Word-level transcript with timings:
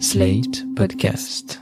Slate 0.00 0.64
Podcast. 0.74 1.60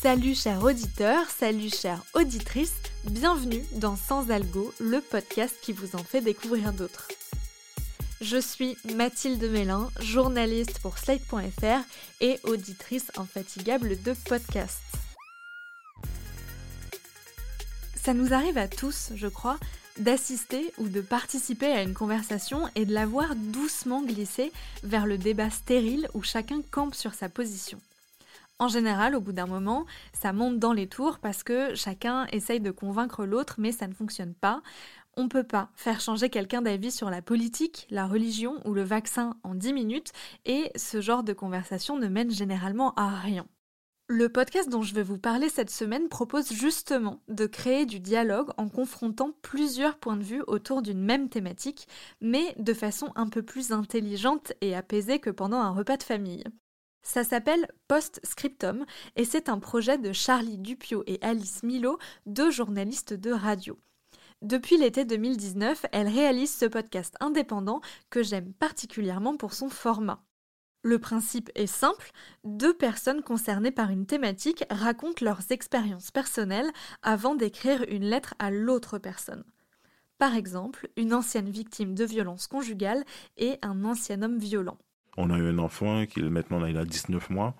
Salut 0.00 0.34
chers 0.34 0.62
auditeurs, 0.62 1.28
salut 1.30 1.70
chères 1.70 2.02
auditrices, 2.14 2.74
bienvenue 3.04 3.62
dans 3.76 3.96
Sans 3.96 4.30
Algo, 4.30 4.72
le 4.78 5.00
podcast 5.00 5.56
qui 5.62 5.72
vous 5.72 5.96
en 5.96 6.04
fait 6.04 6.20
découvrir 6.20 6.72
d'autres. 6.72 7.08
Je 8.20 8.36
suis 8.36 8.76
Mathilde 8.94 9.42
Mélin, 9.50 9.88
journaliste 10.00 10.78
pour 10.78 10.98
Slate.fr 10.98 11.84
et 12.20 12.38
auditrice 12.44 13.10
infatigable 13.16 14.00
de 14.02 14.14
podcasts. 14.28 14.80
Ça 17.96 18.14
nous 18.14 18.32
arrive 18.32 18.58
à 18.58 18.68
tous, 18.68 19.10
je 19.14 19.28
crois, 19.28 19.58
d'assister 19.98 20.72
ou 20.78 20.88
de 20.88 21.00
participer 21.00 21.66
à 21.66 21.82
une 21.82 21.94
conversation 21.94 22.68
et 22.74 22.84
de 22.84 22.92
la 22.92 23.06
voir 23.06 23.34
doucement 23.36 24.02
glisser 24.02 24.52
vers 24.82 25.06
le 25.06 25.18
débat 25.18 25.50
stérile 25.50 26.08
où 26.14 26.22
chacun 26.22 26.62
campe 26.70 26.94
sur 26.94 27.14
sa 27.14 27.28
position. 27.28 27.80
En 28.58 28.68
général, 28.68 29.16
au 29.16 29.20
bout 29.20 29.32
d'un 29.32 29.46
moment, 29.46 29.84
ça 30.12 30.32
monte 30.32 30.58
dans 30.58 30.72
les 30.72 30.86
tours 30.86 31.18
parce 31.18 31.42
que 31.42 31.74
chacun 31.74 32.26
essaye 32.26 32.60
de 32.60 32.70
convaincre 32.70 33.24
l'autre, 33.24 33.56
mais 33.58 33.72
ça 33.72 33.88
ne 33.88 33.94
fonctionne 33.94 34.34
pas. 34.34 34.62
On 35.16 35.24
ne 35.24 35.28
peut 35.28 35.44
pas 35.44 35.68
faire 35.74 36.00
changer 36.00 36.28
quelqu'un 36.28 36.62
d'avis 36.62 36.90
sur 36.90 37.10
la 37.10 37.22
politique, 37.22 37.86
la 37.90 38.06
religion 38.06 38.60
ou 38.64 38.74
le 38.74 38.82
vaccin 38.82 39.36
en 39.42 39.54
10 39.54 39.72
minutes, 39.72 40.12
et 40.44 40.70
ce 40.76 41.00
genre 41.00 41.22
de 41.22 41.32
conversation 41.32 41.98
ne 41.98 42.08
mène 42.08 42.30
généralement 42.30 42.94
à 42.94 43.08
rien. 43.08 43.46
Le 44.06 44.28
podcast 44.28 44.68
dont 44.68 44.82
je 44.82 44.94
vais 44.94 45.02
vous 45.02 45.16
parler 45.16 45.48
cette 45.48 45.70
semaine 45.70 46.10
propose 46.10 46.52
justement 46.52 47.22
de 47.28 47.46
créer 47.46 47.86
du 47.86 48.00
dialogue 48.00 48.50
en 48.58 48.68
confrontant 48.68 49.32
plusieurs 49.40 49.96
points 49.96 50.18
de 50.18 50.22
vue 50.22 50.42
autour 50.46 50.82
d'une 50.82 51.02
même 51.02 51.30
thématique, 51.30 51.88
mais 52.20 52.54
de 52.58 52.74
façon 52.74 53.10
un 53.14 53.30
peu 53.30 53.42
plus 53.42 53.72
intelligente 53.72 54.52
et 54.60 54.74
apaisée 54.76 55.20
que 55.20 55.30
pendant 55.30 55.56
un 55.56 55.70
repas 55.70 55.96
de 55.96 56.02
famille. 56.02 56.44
Ça 57.02 57.24
s'appelle 57.24 57.66
Post-Scriptum 57.88 58.84
et 59.16 59.24
c'est 59.24 59.48
un 59.48 59.58
projet 59.58 59.96
de 59.96 60.12
Charlie 60.12 60.58
Dupio 60.58 61.02
et 61.06 61.18
Alice 61.22 61.62
Milo, 61.62 61.98
deux 62.26 62.50
journalistes 62.50 63.14
de 63.14 63.30
radio. 63.30 63.78
Depuis 64.42 64.76
l'été 64.76 65.06
2019, 65.06 65.86
elles 65.92 66.08
réalisent 66.08 66.54
ce 66.54 66.66
podcast 66.66 67.14
indépendant 67.20 67.80
que 68.10 68.22
j'aime 68.22 68.52
particulièrement 68.52 69.38
pour 69.38 69.54
son 69.54 69.70
format. 69.70 70.22
Le 70.84 70.98
principe 70.98 71.50
est 71.54 71.66
simple, 71.66 72.10
deux 72.44 72.74
personnes 72.74 73.22
concernées 73.22 73.70
par 73.70 73.88
une 73.88 74.04
thématique 74.04 74.64
racontent 74.68 75.24
leurs 75.24 75.50
expériences 75.50 76.10
personnelles 76.10 76.70
avant 77.02 77.34
d'écrire 77.34 77.86
une 77.88 78.04
lettre 78.04 78.34
à 78.38 78.50
l'autre 78.50 78.98
personne. 78.98 79.44
Par 80.18 80.34
exemple, 80.34 80.90
une 80.98 81.14
ancienne 81.14 81.48
victime 81.48 81.94
de 81.94 82.04
violence 82.04 82.48
conjugale 82.48 83.02
et 83.38 83.56
un 83.62 83.82
ancien 83.86 84.20
homme 84.20 84.36
violent. 84.38 84.76
On 85.16 85.30
a 85.30 85.38
eu 85.38 85.48
un 85.48 85.58
enfant 85.58 86.04
qui 86.04 86.20
maintenant 86.20 86.62
il 86.66 86.76
a 86.76 86.84
19 86.84 87.30
mois. 87.30 87.54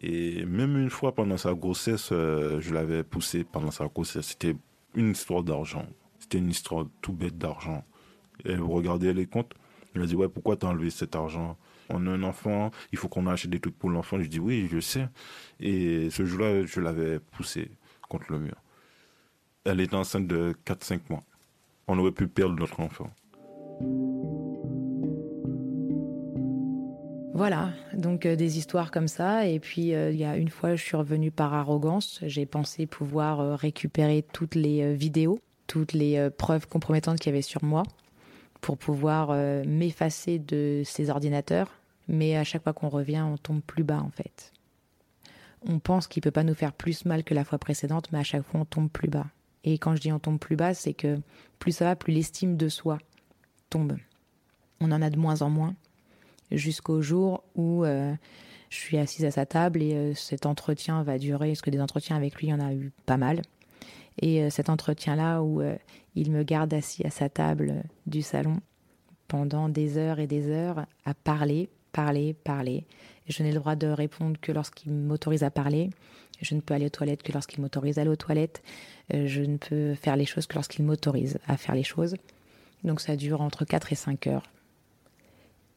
Et 0.00 0.46
même 0.46 0.78
une 0.78 0.90
fois 0.90 1.14
pendant 1.14 1.36
sa 1.36 1.52
grossesse, 1.52 2.08
euh, 2.12 2.58
je 2.60 2.72
l'avais 2.72 3.04
poussé 3.04 3.44
pendant 3.44 3.70
sa 3.70 3.86
grossesse. 3.86 4.28
C'était 4.28 4.56
une 4.94 5.10
histoire 5.10 5.42
d'argent. 5.42 5.84
C'était 6.20 6.38
une 6.38 6.48
histoire 6.48 6.86
tout 7.02 7.12
bête 7.12 7.36
d'argent. 7.36 7.84
Elle 8.46 8.62
regardait 8.62 9.12
les 9.12 9.26
comptes. 9.26 9.52
Elle 9.94 10.02
a 10.02 10.06
dit 10.06 10.16
Ouais, 10.16 10.28
pourquoi 10.28 10.56
t'as 10.56 10.68
enlevé 10.68 10.88
cet 10.88 11.14
argent? 11.14 11.58
On 11.90 12.06
a 12.06 12.10
un 12.10 12.22
enfant, 12.22 12.70
il 12.92 12.98
faut 12.98 13.08
qu'on 13.08 13.26
achète 13.26 13.50
des 13.50 13.60
trucs 13.60 13.78
pour 13.78 13.90
l'enfant. 13.90 14.20
Je 14.20 14.26
dis 14.26 14.40
oui, 14.40 14.68
je 14.70 14.80
sais. 14.80 15.08
Et 15.60 16.10
ce 16.10 16.24
jour-là, 16.24 16.64
je 16.64 16.80
l'avais 16.80 17.18
poussé 17.18 17.70
contre 18.08 18.32
le 18.32 18.38
mur. 18.38 18.56
Elle 19.64 19.80
était 19.80 19.96
enceinte 19.96 20.26
de 20.26 20.54
4-5 20.64 21.00
mois. 21.10 21.24
On 21.88 21.98
aurait 21.98 22.12
pu 22.12 22.28
perdre 22.28 22.54
notre 22.54 22.80
enfant. 22.80 23.10
Voilà, 27.36 27.68
donc 27.92 28.24
euh, 28.24 28.34
des 28.34 28.56
histoires 28.56 28.90
comme 28.90 29.08
ça. 29.08 29.46
Et 29.46 29.60
puis, 29.60 29.94
euh, 29.94 30.10
il 30.10 30.16
y 30.16 30.24
a 30.24 30.38
une 30.38 30.48
fois, 30.48 30.74
je 30.74 30.82
suis 30.82 30.96
revenue 30.96 31.30
par 31.30 31.52
arrogance. 31.52 32.20
J'ai 32.22 32.46
pensé 32.46 32.86
pouvoir 32.86 33.40
euh, 33.40 33.54
récupérer 33.54 34.24
toutes 34.32 34.54
les 34.54 34.94
vidéos, 34.94 35.38
toutes 35.66 35.92
les 35.92 36.30
preuves 36.38 36.66
compromettantes 36.66 37.18
qu'il 37.18 37.30
y 37.30 37.34
avait 37.34 37.42
sur 37.42 37.62
moi 37.62 37.82
pour 38.62 38.78
pouvoir 38.78 39.34
m'effacer 39.66 40.38
de 40.38 40.80
ces 40.84 41.10
ordinateurs. 41.10 41.70
Mais 42.08 42.36
à 42.36 42.44
chaque 42.44 42.62
fois 42.62 42.72
qu'on 42.72 42.88
revient, 42.88 43.24
on 43.26 43.36
tombe 43.36 43.62
plus 43.62 43.84
bas 43.84 44.00
en 44.00 44.10
fait. 44.10 44.52
On 45.66 45.78
pense 45.78 46.06
qu'il 46.06 46.22
peut 46.22 46.30
pas 46.30 46.44
nous 46.44 46.54
faire 46.54 46.72
plus 46.72 47.04
mal 47.04 47.24
que 47.24 47.34
la 47.34 47.44
fois 47.44 47.58
précédente, 47.58 48.12
mais 48.12 48.18
à 48.18 48.22
chaque 48.22 48.44
fois 48.44 48.60
on 48.60 48.64
tombe 48.64 48.90
plus 48.90 49.08
bas. 49.08 49.26
Et 49.64 49.78
quand 49.78 49.96
je 49.96 50.00
dis 50.00 50.12
on 50.12 50.20
tombe 50.20 50.38
plus 50.38 50.56
bas, 50.56 50.74
c'est 50.74 50.94
que 50.94 51.18
plus 51.58 51.72
ça 51.72 51.86
va, 51.86 51.96
plus 51.96 52.12
l'estime 52.12 52.56
de 52.56 52.68
soi 52.68 52.98
tombe. 53.68 53.96
On 54.80 54.92
en 54.92 55.02
a 55.02 55.10
de 55.10 55.18
moins 55.18 55.42
en 55.42 55.50
moins, 55.50 55.74
jusqu'au 56.52 57.02
jour 57.02 57.42
où 57.54 57.84
euh, 57.84 58.14
je 58.70 58.76
suis 58.76 58.98
assise 58.98 59.24
à 59.24 59.30
sa 59.30 59.46
table 59.46 59.82
et 59.82 59.94
euh, 59.94 60.14
cet 60.14 60.46
entretien 60.46 61.02
va 61.02 61.18
durer, 61.18 61.48
parce 61.48 61.62
que 61.62 61.70
des 61.70 61.80
entretiens 61.80 62.16
avec 62.16 62.36
lui, 62.36 62.48
il 62.48 62.50
y 62.50 62.54
en 62.54 62.60
a 62.60 62.72
eu 62.72 62.92
pas 63.06 63.16
mal. 63.16 63.42
Et 64.20 64.42
euh, 64.42 64.50
cet 64.50 64.70
entretien-là 64.70 65.42
où 65.42 65.62
il 66.14 66.30
me 66.30 66.42
garde 66.42 66.72
assis 66.72 67.04
à 67.06 67.10
sa 67.10 67.28
table 67.28 67.82
du 68.06 68.22
salon 68.22 68.60
pendant 69.28 69.68
des 69.68 69.98
heures 69.98 70.20
et 70.20 70.26
des 70.26 70.48
heures 70.48 70.86
à 71.04 71.14
parler, 71.14 71.68
parler, 71.96 72.34
parler. 72.34 72.84
je 73.26 73.42
n'ai 73.42 73.52
le 73.52 73.58
droit 73.58 73.74
de 73.74 73.86
répondre 73.86 74.38
que 74.38 74.52
lorsqu'il 74.52 74.92
m'autorise 74.92 75.42
à 75.42 75.50
parler. 75.50 75.88
Je 76.42 76.54
ne 76.54 76.60
peux 76.60 76.74
aller 76.74 76.86
aux 76.86 76.90
toilettes 76.90 77.22
que 77.22 77.32
lorsqu'il 77.32 77.62
m'autorise 77.62 77.96
à 77.96 78.02
aller 78.02 78.10
aux 78.10 78.16
toilettes. 78.16 78.62
je 79.10 79.40
ne 79.40 79.56
peux 79.56 79.94
faire 79.94 80.16
les 80.16 80.26
choses 80.26 80.46
que 80.46 80.54
lorsqu'il 80.54 80.84
m'autorise 80.84 81.38
à 81.46 81.56
faire 81.56 81.74
les 81.74 81.82
choses. 81.82 82.16
Donc 82.84 83.00
ça 83.00 83.16
dure 83.16 83.40
entre 83.40 83.64
4 83.64 83.92
et 83.92 83.96
5 83.96 84.26
heures. 84.26 84.52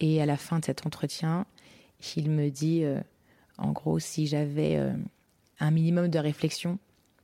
Et 0.01 0.21
à 0.21 0.25
la 0.25 0.35
fin 0.35 0.59
de 0.59 0.65
cet 0.65 0.85
entretien, 0.85 1.45
il 2.17 2.29
me 2.29 2.49
dit, 2.49 2.83
en 3.57 3.71
gros, 3.71 3.99
si 3.99 4.27
j'avais 4.27 4.77
un 5.61 5.71
minimum 5.71 6.09
de 6.09 6.19
réflexion 6.19 6.79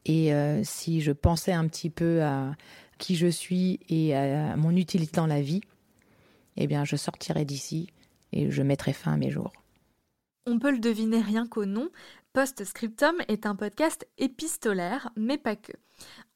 et 0.06 0.34
euh, 0.34 0.62
si 0.64 1.02
je 1.02 1.12
pensais 1.12 1.52
un 1.52 1.68
petit 1.68 1.90
peu 1.90 2.24
à 2.24 2.56
qui 2.98 3.16
je 3.16 3.28
suis 3.28 3.80
et 3.90 4.16
à 4.16 4.56
mon 4.56 4.76
utilité 4.76 5.18
dans 5.18 5.28
la 5.28 5.42
vie, 5.42 5.62
eh 6.58 6.68
bien, 6.68 6.86
je 6.86 6.96
sortirais 6.96 7.44
d'ici 7.44 7.90
et 8.36 8.52
je 8.52 8.62
mettrais 8.62 8.94
fin 8.94 9.14
à 9.14 9.18
mes 9.18 9.32
jours. 9.32 9.54
On 10.46 10.60
peut 10.60 10.72
le 10.72 10.80
deviner 10.80 11.22
rien 11.22 11.48
qu'au 11.48 11.66
nom, 11.66 11.90
Postscriptum 12.34 13.16
est 13.28 13.46
un 13.46 13.56
podcast 13.56 14.08
épistolaire, 14.18 15.10
mais 15.16 15.38
pas 15.38 15.56
que. 15.56 15.72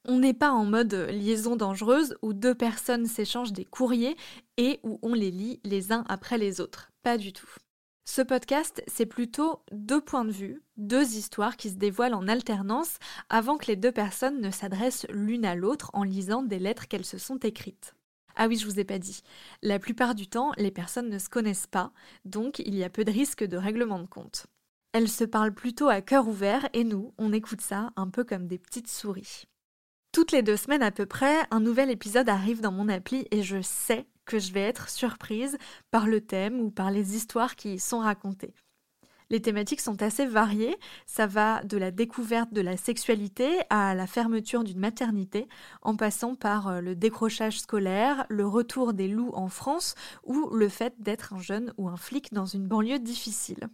On 0.05 0.17
n'est 0.17 0.33
pas 0.33 0.51
en 0.51 0.65
mode 0.65 0.93
liaison 0.93 1.55
dangereuse 1.55 2.17
où 2.21 2.33
deux 2.33 2.55
personnes 2.55 3.05
s'échangent 3.05 3.53
des 3.53 3.65
courriers 3.65 4.15
et 4.57 4.79
où 4.83 4.97
on 5.03 5.13
les 5.13 5.29
lit 5.29 5.59
les 5.63 5.91
uns 5.91 6.05
après 6.07 6.37
les 6.37 6.61
autres. 6.61 6.89
Pas 7.03 7.17
du 7.17 7.33
tout. 7.33 7.49
Ce 8.05 8.23
podcast, 8.23 8.81
c'est 8.87 9.05
plutôt 9.05 9.59
deux 9.71 10.01
points 10.01 10.25
de 10.25 10.31
vue, 10.31 10.63
deux 10.77 11.15
histoires 11.15 11.57
qui 11.57 11.69
se 11.69 11.75
dévoilent 11.75 12.15
en 12.15 12.27
alternance 12.27 12.97
avant 13.29 13.57
que 13.57 13.67
les 13.67 13.75
deux 13.75 13.91
personnes 13.91 14.41
ne 14.41 14.49
s'adressent 14.49 15.05
l'une 15.11 15.45
à 15.45 15.53
l'autre 15.53 15.91
en 15.93 16.03
lisant 16.03 16.41
des 16.41 16.57
lettres 16.57 16.87
qu'elles 16.87 17.05
se 17.05 17.19
sont 17.19 17.37
écrites. 17.37 17.93
Ah 18.41 18.47
oui, 18.47 18.55
je 18.55 18.65
vous 18.65 18.79
ai 18.79 18.85
pas 18.85 18.99
dit. 18.99 19.21
La 19.61 19.79
plupart 19.79 20.15
du 20.15 20.25
temps, 20.25 20.53
les 20.57 20.71
personnes 20.71 21.09
ne 21.09 21.19
se 21.19 21.27
connaissent 21.27 21.67
pas, 21.67 21.91
donc 22.23 22.59
il 22.59 22.73
y 22.73 22.85
a 22.85 22.89
peu 22.89 23.03
de 23.03 23.11
risques 23.11 23.43
de 23.43 23.57
règlement 23.57 23.99
de 23.99 24.07
compte. 24.07 24.47
Elles 24.93 25.09
se 25.09 25.25
parlent 25.25 25.53
plutôt 25.53 25.89
à 25.89 25.99
cœur 25.99 26.25
ouvert 26.25 26.69
et 26.71 26.85
nous, 26.85 27.13
on 27.17 27.33
écoute 27.33 27.59
ça 27.59 27.91
un 27.97 28.07
peu 28.07 28.23
comme 28.23 28.47
des 28.47 28.57
petites 28.57 28.87
souris. 28.87 29.43
Toutes 30.13 30.31
les 30.31 30.41
deux 30.41 30.55
semaines 30.55 30.83
à 30.83 30.91
peu 30.91 31.05
près, 31.05 31.35
un 31.51 31.59
nouvel 31.59 31.91
épisode 31.91 32.29
arrive 32.29 32.61
dans 32.61 32.71
mon 32.71 32.87
appli 32.87 33.27
et 33.31 33.43
je 33.43 33.61
sais 33.61 34.07
que 34.23 34.39
je 34.39 34.53
vais 34.53 34.61
être 34.61 34.87
surprise 34.87 35.57
par 35.91 36.07
le 36.07 36.21
thème 36.21 36.61
ou 36.61 36.71
par 36.71 36.91
les 36.91 37.17
histoires 37.17 37.57
qui 37.57 37.73
y 37.73 37.79
sont 37.79 37.99
racontées. 37.99 38.53
Les 39.31 39.41
thématiques 39.41 39.81
sont 39.81 40.01
assez 40.01 40.25
variées, 40.25 40.75
ça 41.05 41.27
va 41.27 41.63
de 41.63 41.77
la 41.77 41.91
découverte 41.91 42.51
de 42.51 42.61
la 42.61 42.77
sexualité 42.77 43.59
à 43.69 43.93
la 43.93 44.07
fermeture 44.07 44.63
d'une 44.63 44.79
maternité, 44.79 45.47
en 45.83 45.95
passant 45.95 46.35
par 46.35 46.67
euh, 46.67 46.81
le 46.81 46.95
décrochage 46.95 47.59
scolaire, 47.59 48.25
le 48.29 48.47
retour 48.47 48.93
des 48.93 49.07
loups 49.07 49.31
en 49.33 49.47
France 49.47 49.93
ou 50.23 50.49
le 50.49 50.67
fait 50.67 50.95
d'être 50.99 51.33
un 51.33 51.39
jeune 51.39 51.73
ou 51.77 51.89
un 51.89 51.97
flic 51.97 52.33
dans 52.33 52.47
une 52.47 52.67
banlieue 52.67 52.99
difficile. 52.99 53.69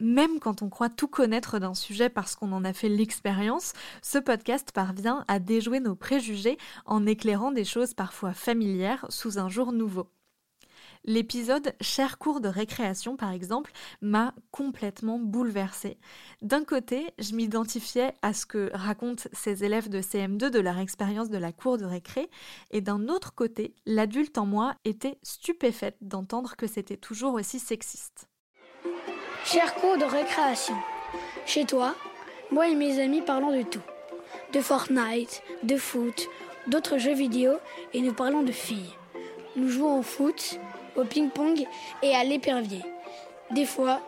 Même 0.00 0.38
quand 0.40 0.62
on 0.62 0.68
croit 0.68 0.90
tout 0.90 1.08
connaître 1.08 1.58
d'un 1.58 1.74
sujet 1.74 2.08
parce 2.08 2.34
qu'on 2.34 2.52
en 2.52 2.64
a 2.64 2.72
fait 2.72 2.88
l'expérience, 2.88 3.72
ce 4.02 4.18
podcast 4.18 4.72
parvient 4.72 5.24
à 5.28 5.38
déjouer 5.38 5.80
nos 5.80 5.96
préjugés 5.96 6.56
en 6.86 7.04
éclairant 7.06 7.50
des 7.52 7.64
choses 7.64 7.94
parfois 7.94 8.32
familières 8.32 9.06
sous 9.10 9.38
un 9.38 9.48
jour 9.48 9.72
nouveau. 9.72 10.08
L'épisode 11.04 11.74
Cher 11.80 12.18
cours 12.18 12.40
de 12.40 12.48
récréation, 12.48 13.16
par 13.16 13.32
exemple, 13.32 13.72
m'a 14.00 14.34
complètement 14.50 15.18
bouleversée. 15.18 15.98
D'un 16.42 16.64
côté, 16.64 17.12
je 17.18 17.34
m'identifiais 17.34 18.14
à 18.22 18.32
ce 18.32 18.46
que 18.46 18.70
racontent 18.74 19.24
ces 19.32 19.64
élèves 19.64 19.88
de 19.88 20.00
CM2 20.00 20.50
de 20.50 20.60
leur 20.60 20.78
expérience 20.78 21.30
de 21.30 21.38
la 21.38 21.52
cour 21.52 21.78
de 21.78 21.84
récré, 21.84 22.28
et 22.70 22.80
d'un 22.80 23.08
autre 23.08 23.34
côté, 23.34 23.74
l'adulte 23.86 24.38
en 24.38 24.46
moi 24.46 24.74
était 24.84 25.18
stupéfaite 25.22 25.96
d'entendre 26.00 26.56
que 26.56 26.66
c'était 26.66 26.96
toujours 26.96 27.34
aussi 27.34 27.58
sexiste. 27.58 28.28
Cher 29.44 29.74
cours 29.76 29.96
de 29.96 30.04
récréation. 30.04 30.76
Chez 31.46 31.64
toi, 31.64 31.94
moi 32.50 32.68
et 32.68 32.74
mes 32.74 33.00
amis 33.00 33.22
parlons 33.22 33.56
de 33.56 33.62
tout. 33.62 33.82
De 34.52 34.60
Fortnite, 34.60 35.42
de 35.62 35.76
foot, 35.76 36.28
d'autres 36.66 36.98
jeux 36.98 37.14
vidéo 37.14 37.52
et 37.94 38.00
nous 38.00 38.12
parlons 38.12 38.42
de 38.42 38.52
filles. 38.52 38.94
nous 39.56 39.68
jouons 39.68 39.98
au 39.98 40.02
foot, 40.02 40.60
au 40.98 41.04
ping-pong 41.04 41.66
et 42.02 42.14
à 42.14 42.24
l'épervier. 42.24 42.82
Des 43.50 43.64
fois, 43.64 44.00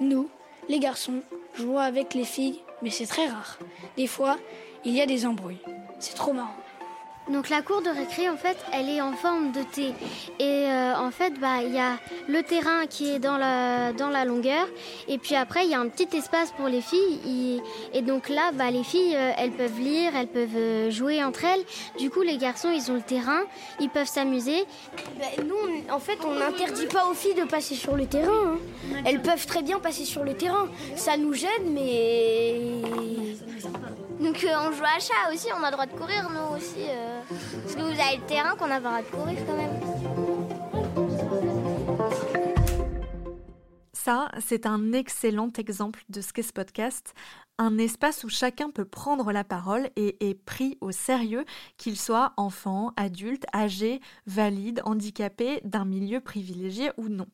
nous, 0.00 0.28
les 0.68 0.78
garçons, 0.78 1.22
jouons 1.54 1.78
avec 1.78 2.14
les 2.14 2.24
filles, 2.24 2.60
mais 2.82 2.90
c'est 2.90 3.06
très 3.06 3.26
rare. 3.26 3.58
Des 3.96 4.06
fois, 4.06 4.36
il 4.84 4.94
y 4.94 5.00
a 5.00 5.06
des 5.06 5.26
embrouilles. 5.26 5.60
C'est 5.98 6.14
trop 6.14 6.32
marrant. 6.32 6.56
Donc 7.32 7.50
la 7.50 7.60
cour 7.60 7.82
de 7.82 7.90
récré, 7.90 8.30
en 8.30 8.36
fait, 8.36 8.56
elle 8.72 8.88
est 8.88 9.02
en 9.02 9.12
forme 9.12 9.52
de 9.52 9.62
T. 9.62 9.92
Et 10.38 10.66
euh, 10.66 10.94
en 10.96 11.10
fait, 11.10 11.38
bah, 11.38 11.62
il 11.62 11.74
y 11.74 11.78
a 11.78 11.98
le 12.26 12.42
terrain 12.42 12.86
qui 12.86 13.10
est 13.10 13.18
dans 13.18 13.36
la, 13.36 13.92
dans 13.92 14.08
la 14.08 14.24
longueur. 14.24 14.66
Et 15.08 15.18
puis 15.18 15.34
après, 15.34 15.64
il 15.64 15.70
y 15.70 15.74
a 15.74 15.80
un 15.80 15.88
petit 15.88 16.16
espace 16.16 16.52
pour 16.52 16.68
les 16.68 16.80
filles. 16.80 17.60
Et, 17.92 18.02
donc 18.02 18.30
là, 18.30 18.50
bah, 18.54 18.70
les 18.70 18.82
filles, 18.82 19.14
euh, 19.14 19.32
elles 19.36 19.50
peuvent 19.50 19.78
lire, 19.78 20.12
elles 20.16 20.28
peuvent 20.28 20.56
euh, 20.56 20.90
jouer 20.90 21.22
entre 21.22 21.44
elles. 21.44 21.64
Du 21.98 22.08
coup, 22.08 22.22
les 22.22 22.38
garçons, 22.38 22.70
ils 22.74 22.90
ont 22.90 22.94
le 22.94 23.02
terrain, 23.02 23.40
ils 23.80 23.90
peuvent 23.90 24.08
s'amuser. 24.08 24.64
Bah, 25.18 25.26
nous, 25.44 25.92
en 25.92 25.98
fait, 25.98 26.18
on 26.24 26.34
n'interdit 26.34 26.86
pas 26.86 27.06
aux 27.06 27.14
filles 27.14 27.34
de 27.34 27.44
passer 27.44 27.74
sur 27.74 27.94
le 27.94 28.06
terrain. 28.06 28.54
Hein. 28.54 29.02
Elles 29.04 29.20
peuvent 29.20 29.46
très 29.46 29.62
bien 29.62 29.78
passer 29.80 30.06
sur 30.06 30.24
le 30.24 30.34
terrain. 30.34 30.68
Ça 30.96 31.18
nous 31.18 31.34
gêne, 31.34 31.72
mais 31.72 32.56
donc 34.20 34.42
euh, 34.42 34.48
on 34.66 34.72
joue 34.72 34.84
à 34.84 34.98
chat 34.98 35.32
aussi, 35.32 35.46
on 35.56 35.62
a 35.62 35.66
le 35.66 35.72
droit 35.72 35.86
de 35.86 35.92
courir 35.92 36.28
nous 36.30 36.56
aussi. 36.56 36.88
Euh. 36.88 37.17
Parce 37.28 37.74
que 37.74 37.82
vous 37.82 38.00
avez 38.00 38.16
le 38.16 38.26
terrain 38.26 38.56
qu'on 38.56 38.70
a 38.70 38.80
droit 38.80 39.00
de 39.00 39.06
courir 39.06 39.38
quand 39.46 39.56
même. 39.56 39.80
Ça, 43.92 44.30
c'est 44.40 44.64
un 44.64 44.92
excellent 44.92 45.52
exemple 45.58 46.02
de 46.08 46.20
ce 46.20 46.32
qu'est 46.32 46.42
ce 46.42 46.52
podcast, 46.52 47.12
un 47.58 47.76
espace 47.76 48.24
où 48.24 48.28
chacun 48.28 48.70
peut 48.70 48.84
prendre 48.84 49.32
la 49.32 49.44
parole 49.44 49.90
et 49.96 50.30
est 50.30 50.34
pris 50.34 50.78
au 50.80 50.92
sérieux, 50.92 51.44
qu'il 51.76 51.98
soit 51.98 52.32
enfant, 52.36 52.92
adulte, 52.96 53.44
âgé, 53.54 54.00
valide, 54.26 54.80
handicapé, 54.84 55.60
d'un 55.64 55.84
milieu 55.84 56.20
privilégié 56.20 56.90
ou 56.96 57.08
non. 57.08 57.26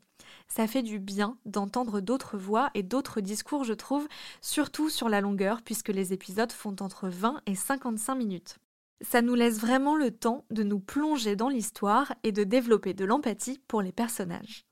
Ça 0.49 0.67
fait 0.67 0.83
du 0.83 0.99
bien 0.99 1.37
d'entendre 1.47 2.01
d'autres 2.01 2.37
voix 2.37 2.71
et 2.75 2.83
d'autres 2.83 3.21
discours, 3.21 3.65
je 3.65 3.75
trouve, 3.75 4.09
surtout 4.41 4.91
sur 4.91 5.09
la 5.09 5.21
longueur, 5.21 5.63
puisque 5.63 5.91
les 5.91 6.13
épisodes 6.13 6.53
font 6.53 6.75
entre 6.81 7.09
20 7.09 7.41
et 7.47 7.55
55 7.55 8.15
minutes. 8.15 8.57
Ça 9.05 9.21
nous 9.23 9.35
laisse 9.35 9.59
vraiment 9.59 9.97
le 9.97 10.11
temps 10.11 10.45
de 10.51 10.63
nous 10.63 10.81
plonger 10.81 11.37
dans 11.37 11.51
l'histoire 11.51 12.15
et 12.23 12.33
de 12.33 12.43
développer 12.43 12.95
de 12.95 13.05
l'empathie 13.05 13.61
pour 13.69 13.83
les 13.83 13.93
personnages. 13.93 14.65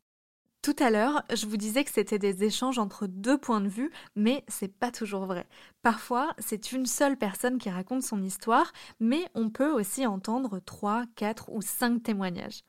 Tout 0.62 0.76
à 0.78 0.90
l'heure, 0.90 1.22
je 1.34 1.46
vous 1.46 1.56
disais 1.56 1.84
que 1.84 1.90
c'était 1.90 2.20
des 2.20 2.44
échanges 2.44 2.78
entre 2.78 3.06
deux 3.08 3.36
points 3.36 3.60
de 3.60 3.68
vue, 3.68 3.90
mais 4.14 4.44
c'est 4.48 4.72
pas 4.72 4.92
toujours 4.92 5.26
vrai. 5.26 5.46
Parfois, 5.82 6.34
c'est 6.38 6.72
une 6.72 6.86
seule 6.86 7.18
personne 7.18 7.58
qui 7.58 7.68
raconte 7.68 8.04
son 8.04 8.22
histoire, 8.22 8.72
mais 9.00 9.28
on 9.34 9.50
peut 9.50 9.72
aussi 9.72 10.06
entendre 10.06 10.60
trois, 10.60 11.04
quatre 11.16 11.50
ou 11.50 11.60
cinq 11.62 12.04
témoignages. 12.04 12.62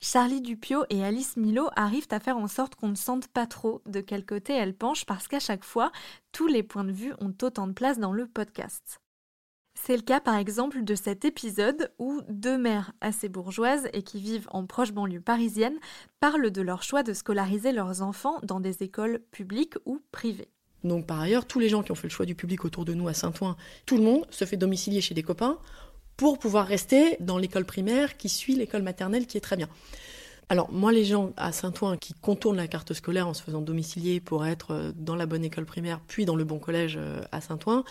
Charlie 0.00 0.40
Dupio 0.40 0.84
et 0.90 1.04
Alice 1.04 1.36
Milo 1.36 1.68
arrivent 1.76 2.08
à 2.10 2.18
faire 2.18 2.38
en 2.38 2.48
sorte 2.48 2.74
qu'on 2.74 2.88
ne 2.88 2.96
sente 2.96 3.28
pas 3.28 3.46
trop 3.46 3.82
de 3.86 4.00
quel 4.00 4.24
côté 4.24 4.54
elles 4.54 4.74
penchent 4.74 5.06
parce 5.06 5.28
qu'à 5.28 5.38
chaque 5.38 5.64
fois, 5.64 5.92
tous 6.32 6.48
les 6.48 6.62
points 6.62 6.82
de 6.82 6.92
vue 6.92 7.12
ont 7.20 7.34
autant 7.42 7.68
de 7.68 7.72
place 7.72 7.98
dans 7.98 8.12
le 8.12 8.26
podcast. 8.26 9.01
C'est 9.84 9.96
le 9.96 10.02
cas 10.02 10.20
par 10.20 10.36
exemple 10.36 10.84
de 10.84 10.94
cet 10.94 11.24
épisode 11.24 11.90
où 11.98 12.20
deux 12.28 12.56
mères 12.56 12.92
assez 13.00 13.28
bourgeoises 13.28 13.88
et 13.92 14.04
qui 14.04 14.20
vivent 14.20 14.46
en 14.52 14.64
proche 14.64 14.92
banlieue 14.92 15.20
parisienne 15.20 15.74
parlent 16.20 16.52
de 16.52 16.62
leur 16.62 16.84
choix 16.84 17.02
de 17.02 17.12
scolariser 17.12 17.72
leurs 17.72 18.00
enfants 18.00 18.38
dans 18.44 18.60
des 18.60 18.84
écoles 18.84 19.18
publiques 19.32 19.74
ou 19.84 20.00
privées. 20.12 20.46
Donc 20.84 21.08
par 21.08 21.18
ailleurs, 21.18 21.46
tous 21.46 21.58
les 21.58 21.68
gens 21.68 21.82
qui 21.82 21.90
ont 21.90 21.96
fait 21.96 22.06
le 22.06 22.12
choix 22.12 22.26
du 22.26 22.36
public 22.36 22.64
autour 22.64 22.84
de 22.84 22.94
nous 22.94 23.08
à 23.08 23.12
Saint-Ouen, 23.12 23.56
tout 23.84 23.96
le 23.96 24.04
monde 24.04 24.24
se 24.30 24.44
fait 24.44 24.56
domicilier 24.56 25.00
chez 25.00 25.14
des 25.14 25.24
copains 25.24 25.58
pour 26.16 26.38
pouvoir 26.38 26.68
rester 26.68 27.16
dans 27.18 27.36
l'école 27.36 27.64
primaire 27.64 28.16
qui 28.16 28.28
suit 28.28 28.54
l'école 28.54 28.82
maternelle 28.82 29.26
qui 29.26 29.36
est 29.36 29.40
très 29.40 29.56
bien. 29.56 29.68
Alors 30.48 30.70
moi, 30.70 30.92
les 30.92 31.04
gens 31.04 31.32
à 31.36 31.50
Saint-Ouen 31.50 31.96
qui 31.96 32.14
contournent 32.14 32.56
la 32.56 32.68
carte 32.68 32.92
scolaire 32.92 33.26
en 33.26 33.34
se 33.34 33.42
faisant 33.42 33.62
domicilier 33.62 34.20
pour 34.20 34.46
être 34.46 34.72
euh, 34.72 34.92
dans 34.94 35.16
la 35.16 35.26
bonne 35.26 35.44
école 35.44 35.64
primaire, 35.64 36.00
puis 36.06 36.24
dans 36.24 36.36
le 36.36 36.44
bon 36.44 36.58
collège 36.58 36.98
euh, 37.00 37.22
à 37.32 37.40
Saint-Ouen, 37.40 37.84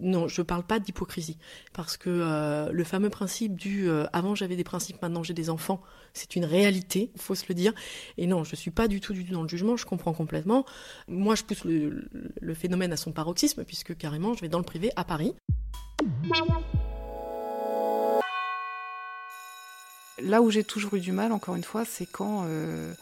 non, 0.00 0.28
je 0.28 0.40
ne 0.40 0.44
parle 0.44 0.64
pas 0.64 0.78
d'hypocrisie, 0.78 1.38
parce 1.72 1.96
que 1.96 2.10
euh, 2.10 2.70
le 2.72 2.84
fameux 2.84 3.10
principe 3.10 3.56
du 3.56 3.88
avant 4.12 4.34
j'avais 4.34 4.56
des 4.56 4.64
principes, 4.64 5.00
maintenant 5.02 5.22
j'ai 5.22 5.34
des 5.34 5.50
enfants, 5.50 5.80
c'est 6.12 6.36
une 6.36 6.44
réalité, 6.44 7.10
il 7.14 7.20
faut 7.20 7.34
se 7.34 7.44
le 7.48 7.54
dire. 7.54 7.72
Et 8.18 8.26
non, 8.26 8.44
je 8.44 8.52
ne 8.52 8.56
suis 8.56 8.70
pas 8.70 8.88
du 8.88 9.00
tout, 9.00 9.14
dans 9.30 9.42
le 9.42 9.48
jugement, 9.48 9.76
je 9.76 9.84
comprends 9.84 10.12
complètement. 10.12 10.64
Moi, 11.08 11.34
je 11.34 11.42
pousse 11.42 11.64
le, 11.64 12.08
le 12.40 12.54
phénomène 12.54 12.92
à 12.92 12.96
son 12.96 13.12
paroxysme, 13.12 13.64
puisque 13.64 13.96
carrément, 13.96 14.34
je 14.34 14.40
vais 14.40 14.48
dans 14.48 14.58
le 14.58 14.64
privé 14.64 14.90
à 14.96 15.04
Paris. 15.04 15.34
Là 20.22 20.40
où 20.40 20.50
j'ai 20.50 20.64
toujours 20.64 20.94
eu 20.94 21.00
du 21.00 21.12
mal, 21.12 21.32
encore 21.32 21.56
une 21.56 21.64
fois, 21.64 21.84
c'est 21.84 22.06
quand 22.06 22.44
euh, 22.46 22.94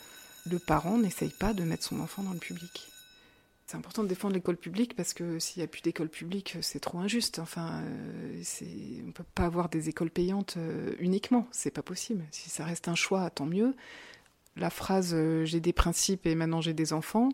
le 0.50 0.58
parent 0.58 0.98
n'essaye 0.98 1.30
pas 1.30 1.52
de 1.52 1.62
mettre 1.62 1.84
son 1.84 2.00
enfant 2.00 2.22
dans 2.22 2.32
le 2.32 2.38
public. 2.38 2.88
C'est 3.72 3.78
important 3.78 4.02
de 4.02 4.08
défendre 4.08 4.34
l'école 4.34 4.58
publique 4.58 4.94
parce 4.94 5.14
que 5.14 5.38
s'il 5.38 5.60
n'y 5.60 5.64
a 5.64 5.66
plus 5.66 5.80
d'école 5.80 6.10
publique, 6.10 6.58
c'est 6.60 6.78
trop 6.78 6.98
injuste. 6.98 7.38
Enfin, 7.38 7.80
euh, 7.80 8.42
on 9.00 9.06
ne 9.06 9.12
peut 9.12 9.24
pas 9.34 9.46
avoir 9.46 9.70
des 9.70 9.88
écoles 9.88 10.10
payantes 10.10 10.56
euh, 10.58 10.92
uniquement, 10.98 11.48
c'est 11.52 11.70
pas 11.70 11.80
possible. 11.80 12.22
Si 12.32 12.50
ça 12.50 12.66
reste 12.66 12.88
un 12.88 12.94
choix, 12.94 13.30
tant 13.30 13.46
mieux. 13.46 13.74
La 14.56 14.68
phrase 14.68 15.16
j'ai 15.44 15.60
des 15.60 15.72
principes 15.72 16.26
et 16.26 16.34
maintenant 16.34 16.60
j'ai 16.60 16.74
des 16.74 16.92
enfants, 16.92 17.30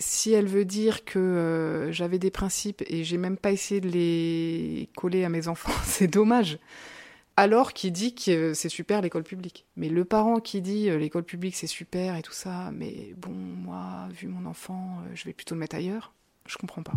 si 0.00 0.32
elle 0.32 0.46
veut 0.46 0.64
dire 0.64 1.04
que 1.04 1.90
j'avais 1.92 2.18
des 2.18 2.30
principes 2.30 2.82
et 2.86 3.04
j'ai 3.04 3.18
même 3.18 3.36
pas 3.36 3.52
essayé 3.52 3.82
de 3.82 3.90
les 3.90 4.88
coller 4.96 5.22
à 5.22 5.28
mes 5.28 5.48
enfants, 5.48 5.74
c'est 5.84 6.08
dommage 6.08 6.60
alors 7.42 7.72
qui 7.72 7.90
dit 7.90 8.14
que 8.14 8.54
c'est 8.54 8.68
super 8.68 9.00
l'école 9.00 9.24
publique. 9.24 9.66
Mais 9.74 9.88
le 9.88 10.04
parent 10.04 10.38
qui 10.38 10.62
dit 10.62 10.88
euh, 10.88 10.96
l'école 10.96 11.24
publique 11.24 11.56
c'est 11.56 11.66
super 11.66 12.14
et 12.14 12.22
tout 12.22 12.32
ça, 12.32 12.70
mais 12.72 13.14
bon, 13.16 13.32
moi, 13.32 14.06
vu 14.12 14.28
mon 14.28 14.48
enfant, 14.48 14.98
euh, 15.00 15.10
je 15.14 15.24
vais 15.24 15.32
plutôt 15.32 15.56
le 15.56 15.58
mettre 15.58 15.74
ailleurs, 15.74 16.12
je 16.46 16.56
comprends 16.56 16.84
pas. 16.84 16.92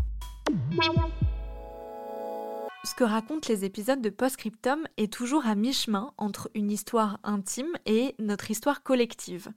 Ce 2.83 2.93
que 2.93 3.03
racontent 3.03 3.49
les 3.49 3.65
épisodes 3.65 3.99
de 3.99 4.11
Postscriptum 4.11 4.83
est 4.97 5.11
toujours 5.11 5.47
à 5.47 5.55
mi-chemin 5.55 6.13
entre 6.17 6.51
une 6.53 6.69
histoire 6.69 7.19
intime 7.23 7.73
et 7.87 8.13
notre 8.19 8.51
histoire 8.51 8.83
collective. 8.83 9.49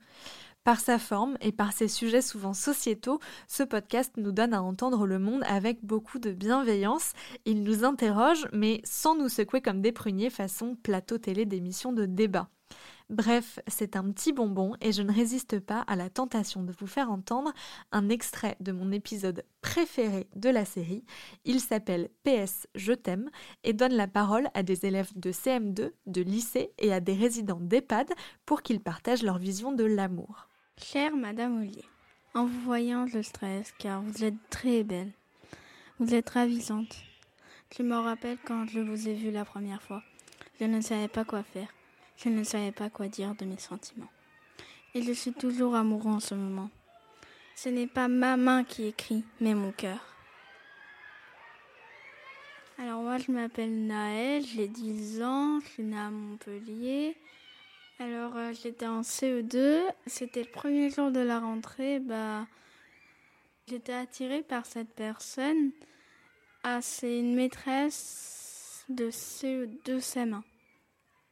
Par 0.69 0.79
sa 0.79 0.99
forme 0.99 1.35
et 1.41 1.51
par 1.51 1.73
ses 1.73 1.87
sujets 1.87 2.21
souvent 2.21 2.53
sociétaux, 2.53 3.19
ce 3.47 3.63
podcast 3.63 4.13
nous 4.17 4.31
donne 4.31 4.53
à 4.53 4.61
entendre 4.61 5.07
le 5.07 5.17
monde 5.17 5.41
avec 5.47 5.83
beaucoup 5.83 6.19
de 6.19 6.31
bienveillance. 6.31 7.13
Il 7.45 7.63
nous 7.63 7.83
interroge, 7.83 8.47
mais 8.53 8.79
sans 8.83 9.15
nous 9.15 9.29
secouer 9.29 9.61
comme 9.61 9.81
des 9.81 9.91
pruniers 9.91 10.29
façon 10.29 10.75
plateau 10.75 11.17
télé 11.17 11.47
d'émissions 11.47 11.91
de 11.91 12.05
débat. 12.05 12.49
Bref, 13.09 13.57
c'est 13.67 13.95
un 13.95 14.11
petit 14.11 14.31
bonbon 14.31 14.75
et 14.79 14.91
je 14.91 15.01
ne 15.01 15.11
résiste 15.11 15.59
pas 15.59 15.79
à 15.87 15.95
la 15.95 16.11
tentation 16.11 16.61
de 16.61 16.71
vous 16.79 16.85
faire 16.85 17.09
entendre 17.09 17.51
un 17.91 18.07
extrait 18.07 18.55
de 18.59 18.71
mon 18.71 18.91
épisode 18.91 19.43
préféré 19.61 20.27
de 20.35 20.49
la 20.49 20.65
série. 20.65 21.03
Il 21.45 21.61
s'appelle 21.61 22.09
PS 22.23 22.67
Je 22.75 22.93
t'aime 22.93 23.31
et 23.63 23.73
donne 23.73 23.93
la 23.95 24.07
parole 24.07 24.49
à 24.53 24.61
des 24.61 24.85
élèves 24.85 25.13
de 25.15 25.31
CM2, 25.31 25.93
de 26.05 26.21
lycée 26.21 26.73
et 26.77 26.93
à 26.93 26.99
des 26.99 27.15
résidents 27.15 27.59
d'EHPAD 27.59 28.11
pour 28.45 28.61
qu'ils 28.61 28.81
partagent 28.81 29.23
leur 29.23 29.39
vision 29.39 29.71
de 29.71 29.83
l'amour. 29.83 30.48
Chère 30.81 31.15
Madame 31.15 31.61
Ollier, 31.61 31.85
en 32.33 32.45
vous 32.45 32.61
voyant, 32.61 33.05
je 33.05 33.21
stresse 33.21 33.73
car 33.77 34.01
vous 34.01 34.23
êtes 34.23 34.49
très 34.49 34.83
belle. 34.83 35.11
Vous 35.99 36.15
êtes 36.15 36.29
ravissante. 36.29 36.95
Je 37.77 37.83
me 37.83 37.95
rappelle 37.95 38.37
quand 38.45 38.65
je 38.65 38.79
vous 38.79 39.07
ai 39.07 39.13
vue 39.13 39.29
la 39.29 39.45
première 39.45 39.83
fois. 39.83 40.01
Je 40.59 40.65
ne 40.65 40.81
savais 40.81 41.09
pas 41.09 41.25
quoi 41.25 41.43
faire. 41.43 41.67
Je 42.17 42.29
ne 42.29 42.43
savais 42.43 42.71
pas 42.71 42.89
quoi 42.89 43.07
dire 43.07 43.35
de 43.35 43.45
mes 43.45 43.59
sentiments. 43.59 44.09
Et 44.95 45.03
je 45.03 45.11
suis 45.11 45.33
toujours 45.33 45.75
amoureux 45.75 46.11
en 46.11 46.19
ce 46.19 46.33
moment. 46.33 46.71
Ce 47.55 47.69
n'est 47.69 47.85
pas 47.85 48.07
ma 48.07 48.37
main 48.37 48.63
qui 48.63 48.85
écrit, 48.85 49.25
mais 49.41 49.53
mon 49.53 49.71
cœur. 49.71 49.99
Alors 52.79 53.01
moi 53.01 53.17
je 53.17 53.31
m'appelle 53.31 53.85
Naël, 53.85 54.43
j'ai 54.43 54.69
10 54.69 55.21
ans, 55.21 55.59
je 55.59 55.67
suis 55.67 55.83
née 55.83 55.99
à 55.99 56.09
Montpellier. 56.09 57.17
Alors 58.01 58.37
euh, 58.37 58.53
j'étais 58.53 58.87
en 58.87 59.01
CE2, 59.01 59.81
c'était 60.05 60.43
le 60.43 60.49
premier 60.49 60.89
jour 60.89 61.11
de 61.11 61.19
la 61.19 61.37
rentrée, 61.37 61.99
bah 61.99 62.47
j'étais 63.67 63.91
attirée 63.91 64.41
par 64.41 64.65
cette 64.65 64.93
personne. 64.95 65.71
Ah, 66.63 66.81
c'est 66.81 67.19
une 67.19 67.35
maîtresse 67.35 68.85
de 68.87 69.11
CE2 69.11 69.99
CM1. 69.99 70.43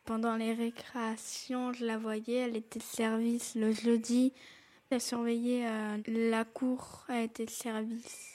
Pendant 0.03 0.35
les 0.35 0.53
récréations, 0.53 1.71
je 1.71 1.85
la 1.85 1.97
voyais, 1.97 2.35
elle 2.35 2.57
était 2.57 2.79
de 2.79 2.83
service 2.83 3.55
le 3.55 3.71
jeudi. 3.71 4.33
Elle 4.89 5.01
surveillait 5.01 5.67
euh, 5.67 5.97
la 6.07 6.43
cour, 6.43 7.05
elle 7.07 7.25
était 7.25 7.45
de 7.45 7.49
service. 7.49 8.33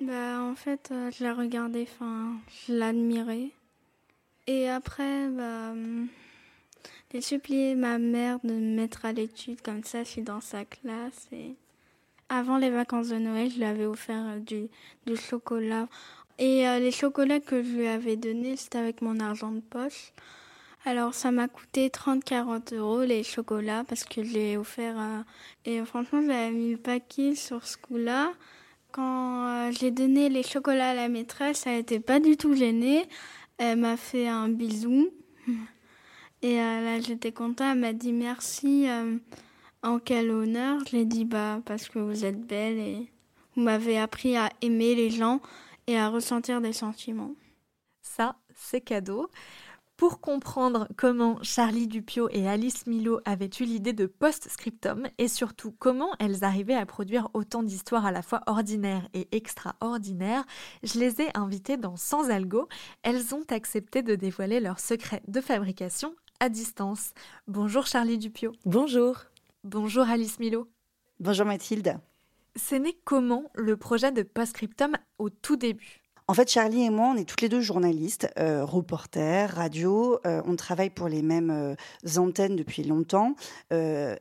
Bah 0.00 0.40
en 0.40 0.54
fait, 0.54 0.90
euh, 0.92 1.10
je 1.10 1.24
la 1.24 1.34
regardais, 1.34 1.88
je 2.66 2.72
l'admirais. 2.72 3.50
Et 4.46 4.68
après, 4.68 5.28
bah 5.28 5.70
hum, 5.70 6.08
j'ai 7.12 7.20
supplié 7.20 7.74
ma 7.74 7.98
mère 7.98 8.38
de 8.44 8.52
me 8.52 8.76
mettre 8.76 9.04
à 9.04 9.12
l'étude, 9.12 9.60
comme 9.62 9.84
ça 9.84 10.04
je 10.04 10.08
suis 10.08 10.22
dans 10.22 10.40
sa 10.40 10.64
classe. 10.64 11.28
Et 11.32 11.54
avant 12.28 12.56
les 12.56 12.70
vacances 12.70 13.08
de 13.08 13.16
Noël, 13.16 13.50
je 13.50 13.58
lui 13.58 13.64
avais 13.64 13.86
offert 13.86 14.24
euh, 14.26 14.38
du, 15.06 15.16
chocolat. 15.16 15.88
Et 16.38 16.68
euh, 16.68 16.78
les 16.78 16.90
chocolats 16.90 17.40
que 17.40 17.62
je 17.62 17.68
lui 17.68 17.86
avais 17.86 18.16
donnés, 18.16 18.56
c'était 18.56 18.78
avec 18.78 19.02
mon 19.02 19.20
argent 19.20 19.52
de 19.52 19.60
poche. 19.60 20.12
Alors 20.84 21.14
ça 21.14 21.30
m'a 21.30 21.46
coûté 21.46 21.88
30-40 21.88 22.74
euros 22.74 23.02
les 23.02 23.22
chocolats 23.22 23.84
parce 23.84 24.02
que 24.02 24.24
je 24.24 24.56
offert 24.56 25.24
et 25.64 25.84
franchement 25.84 26.20
j'avais 26.26 26.50
mis 26.50 26.72
le 26.72 26.76
paquet 26.76 27.36
sur 27.36 27.64
ce 27.64 27.76
coup-là. 27.76 28.32
Quand 28.92 29.46
euh, 29.46 29.70
j'ai 29.72 29.90
donné 29.90 30.28
les 30.28 30.42
chocolats 30.42 30.90
à 30.90 30.94
la 30.94 31.08
maîtresse, 31.08 31.66
elle 31.66 31.76
n'était 31.76 32.00
pas 32.00 32.20
du 32.20 32.36
tout 32.36 32.54
gênée. 32.54 33.08
Elle 33.56 33.78
m'a 33.78 33.96
fait 33.96 34.28
un 34.28 34.48
bisou. 34.48 35.08
Et 36.42 36.60
euh, 36.60 36.80
là, 36.82 37.00
j'étais 37.00 37.32
contente. 37.32 37.68
Elle 37.72 37.78
m'a 37.78 37.92
dit 37.92 38.12
merci. 38.12 38.88
Euh, 38.88 39.16
en 39.82 39.98
quel 39.98 40.30
honneur 40.30 40.80
Je 40.86 40.96
l'ai 40.96 41.04
dit 41.04 41.24
bah, 41.24 41.60
parce 41.64 41.88
que 41.88 41.98
vous 41.98 42.24
êtes 42.24 42.40
belle 42.40 42.78
et 42.78 43.10
vous 43.54 43.62
m'avez 43.62 43.98
appris 43.98 44.36
à 44.36 44.48
aimer 44.60 44.94
les 44.94 45.10
gens 45.10 45.40
et 45.86 45.98
à 45.98 46.08
ressentir 46.08 46.60
des 46.60 46.72
sentiments. 46.72 47.34
Ça, 48.00 48.36
c'est 48.54 48.80
cadeau. 48.80 49.28
Pour 49.96 50.20
comprendre 50.20 50.88
comment 50.96 51.38
Charlie 51.42 51.86
Dupio 51.86 52.28
et 52.30 52.48
Alice 52.48 52.86
Milo 52.86 53.20
avaient 53.24 53.50
eu 53.60 53.64
l'idée 53.64 53.92
de 53.92 54.06
post-scriptum 54.06 55.06
et 55.18 55.28
surtout 55.28 55.70
comment 55.78 56.10
elles 56.18 56.42
arrivaient 56.42 56.74
à 56.74 56.86
produire 56.86 57.28
autant 57.34 57.62
d'histoires 57.62 58.06
à 58.06 58.10
la 58.10 58.22
fois 58.22 58.40
ordinaires 58.46 59.08
et 59.14 59.28
extraordinaires, 59.30 60.44
je 60.82 60.98
les 60.98 61.20
ai 61.20 61.28
invitées 61.36 61.76
dans 61.76 61.96
Sans 61.96 62.30
Algo. 62.30 62.68
Elles 63.02 63.32
ont 63.34 63.44
accepté 63.50 64.02
de 64.02 64.16
dévoiler 64.16 64.58
leurs 64.58 64.80
secrets 64.80 65.22
de 65.28 65.40
fabrication 65.40 66.16
à 66.42 66.48
distance. 66.48 67.12
Bonjour 67.46 67.86
Charlie 67.86 68.18
Dupio. 68.18 68.50
Bonjour. 68.64 69.16
Bonjour 69.62 70.08
Alice 70.08 70.40
Milo. 70.40 70.68
Bonjour 71.20 71.46
Mathilde. 71.46 72.00
C'est 72.56 72.80
né 72.80 72.98
comment 73.04 73.52
le 73.54 73.76
projet 73.76 74.10
de 74.10 74.24
post-scriptum 74.24 74.96
au 75.18 75.30
tout 75.30 75.54
début? 75.54 76.01
En 76.32 76.34
fait, 76.34 76.48
Charlie 76.48 76.84
et 76.84 76.88
moi, 76.88 77.12
on 77.14 77.18
est 77.18 77.28
toutes 77.28 77.42
les 77.42 77.50
deux 77.50 77.60
journalistes, 77.60 78.26
euh, 78.38 78.64
reporters, 78.64 79.54
radio. 79.54 80.18
Euh, 80.26 80.40
on 80.46 80.56
travaille 80.56 80.88
pour 80.88 81.08
les 81.08 81.20
mêmes 81.20 81.50
euh, 81.50 82.18
antennes 82.18 82.56
depuis 82.56 82.84
longtemps, 82.84 83.34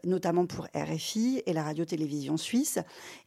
notamment 0.03 0.45
pour 0.45 0.67
RFI 0.75 1.41
et 1.45 1.53
la 1.53 1.63
radio-télévision 1.63 2.35
suisse. 2.35 2.79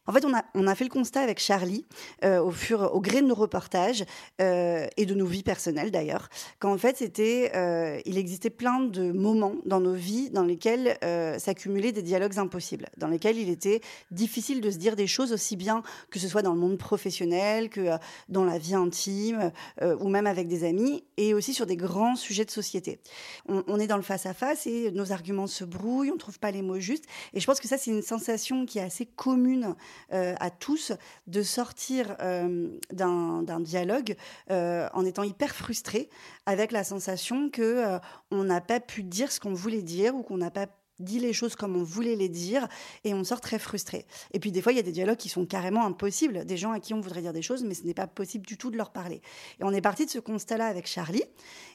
En 0.05 0.13
fait, 0.13 0.23
on 0.23 0.67
a, 0.67 0.75
fait 0.75 0.83
le 0.83 0.91
constat 0.91 1.21
avec 1.21 1.39
Charlie, 1.39 1.85
au, 2.23 2.51
fur, 2.51 2.91
au 2.93 3.01
gré 3.01 3.21
de 3.21 3.27
nos 3.27 3.33
reportages 3.33 4.05
et 4.39 5.05
de 5.05 5.13
nos 5.15 5.25
vies 5.25 5.41
personnelles 5.41 5.89
d'ailleurs, 5.89 6.29
qu'en 6.59 6.77
fait, 6.77 7.01
il 7.01 8.17
existait 8.17 8.51
plein 8.51 8.81
de 8.81 9.11
moments 9.11 9.55
dans 9.65 9.79
nos 9.79 9.93
vies 9.93 10.29
dans 10.29 10.43
lesquels 10.43 10.97
s'accumulaient 11.39 11.91
des 11.91 12.03
dialogues 12.03 12.37
impossibles, 12.37 12.87
dans 12.97 13.07
lesquels 13.07 13.37
il 13.37 13.49
était 13.49 13.81
difficile 14.11 14.61
de 14.61 14.69
se 14.69 14.77
dire 14.77 14.95
des 14.95 15.07
choses 15.07 15.33
aussi 15.33 15.55
bien 15.55 15.81
que 16.11 16.19
ce 16.19 16.27
soit 16.27 16.43
dans 16.43 16.53
le 16.53 16.59
monde 16.59 16.77
professionnel 16.77 17.69
que 17.69 17.89
dans 18.29 18.45
la 18.45 18.59
vie 18.59 18.74
intime 18.75 19.51
euh, 19.81 19.95
ou 19.99 20.09
même 20.09 20.27
avec 20.27 20.47
des 20.47 20.63
amis, 20.63 21.03
et 21.17 21.33
aussi 21.33 21.53
sur 21.53 21.65
des 21.65 21.77
grands 21.77 22.15
sujets 22.15 22.45
de 22.45 22.51
société. 22.51 22.99
On, 23.47 23.79
est 23.79 23.87
dans 23.87 23.97
le 23.97 24.03
face-à-face 24.03 24.67
et 24.67 24.91
nos 24.91 25.11
arguments 25.11 25.47
se 25.47 25.63
brouillent, 25.63 26.11
on 26.11 26.15
ne 26.15 26.19
trouve 26.19 26.39
pas 26.39 26.51
les 26.51 26.61
mots 26.61 26.79
justes. 26.79 27.05
Et 27.33 27.39
je 27.39 27.45
pense 27.45 27.59
que 27.59 27.67
ça, 27.67 27.77
c'est 27.77 27.91
une 27.91 28.01
sensation 28.01 28.65
qui 28.65 28.79
est 28.79 28.83
assez 28.83 29.05
commune 29.05 29.75
euh, 30.13 30.35
à 30.39 30.49
tous, 30.49 30.91
de 31.27 31.41
sortir 31.41 32.15
euh, 32.19 32.69
d'un 32.91 33.59
dialogue 33.59 34.15
en 34.49 35.05
étant 35.05 35.23
hyper 35.23 35.55
frustré, 35.55 36.09
avec 36.45 36.71
la 36.71 36.83
sensation 36.83 37.49
que 37.49 37.97
on 38.31 38.43
n'a 38.43 38.61
pas 38.61 38.79
pu 38.79 39.03
dire 39.03 39.31
ce 39.31 39.39
qu'on 39.39 39.53
voulait 39.53 39.81
dire 39.81 40.15
ou 40.15 40.23
qu'on 40.23 40.37
n'a 40.37 40.51
pas 40.51 40.67
dit 40.99 41.19
les 41.19 41.33
choses 41.33 41.55
comme 41.55 41.75
on 41.75 41.83
voulait 41.83 42.15
les 42.15 42.29
dire 42.29 42.67
et 43.03 43.13
on 43.13 43.23
sort 43.23 43.41
très 43.41 43.59
frustré. 43.59 44.05
Et 44.31 44.39
puis 44.39 44.51
des 44.51 44.61
fois, 44.61 44.71
il 44.71 44.75
y 44.75 44.79
a 44.79 44.83
des 44.83 44.91
dialogues 44.91 45.17
qui 45.17 45.29
sont 45.29 45.45
carrément 45.45 45.85
impossibles, 45.85 46.45
des 46.45 46.57
gens 46.57 46.71
à 46.71 46.79
qui 46.79 46.93
on 46.93 47.01
voudrait 47.01 47.21
dire 47.21 47.33
des 47.33 47.41
choses, 47.41 47.63
mais 47.63 47.73
ce 47.73 47.83
n'est 47.83 47.93
pas 47.93 48.07
possible 48.07 48.45
du 48.45 48.57
tout 48.57 48.71
de 48.71 48.77
leur 48.77 48.91
parler. 48.91 49.21
Et 49.59 49.63
on 49.63 49.71
est 49.71 49.81
parti 49.81 50.05
de 50.05 50.11
ce 50.11 50.19
constat-là 50.19 50.67
avec 50.67 50.87
Charlie 50.87 51.23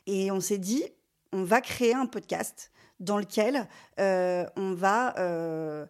et 0.06 0.30
on 0.30 0.40
s'est 0.40 0.58
dit, 0.58 0.84
on 1.32 1.44
va 1.44 1.60
créer 1.60 1.94
un 1.94 2.06
podcast 2.06 2.70
dans 2.98 3.18
lequel 3.18 3.68
euh, 3.98 4.44
on 4.56 4.74
va... 4.74 5.18
Euh, 5.18 5.86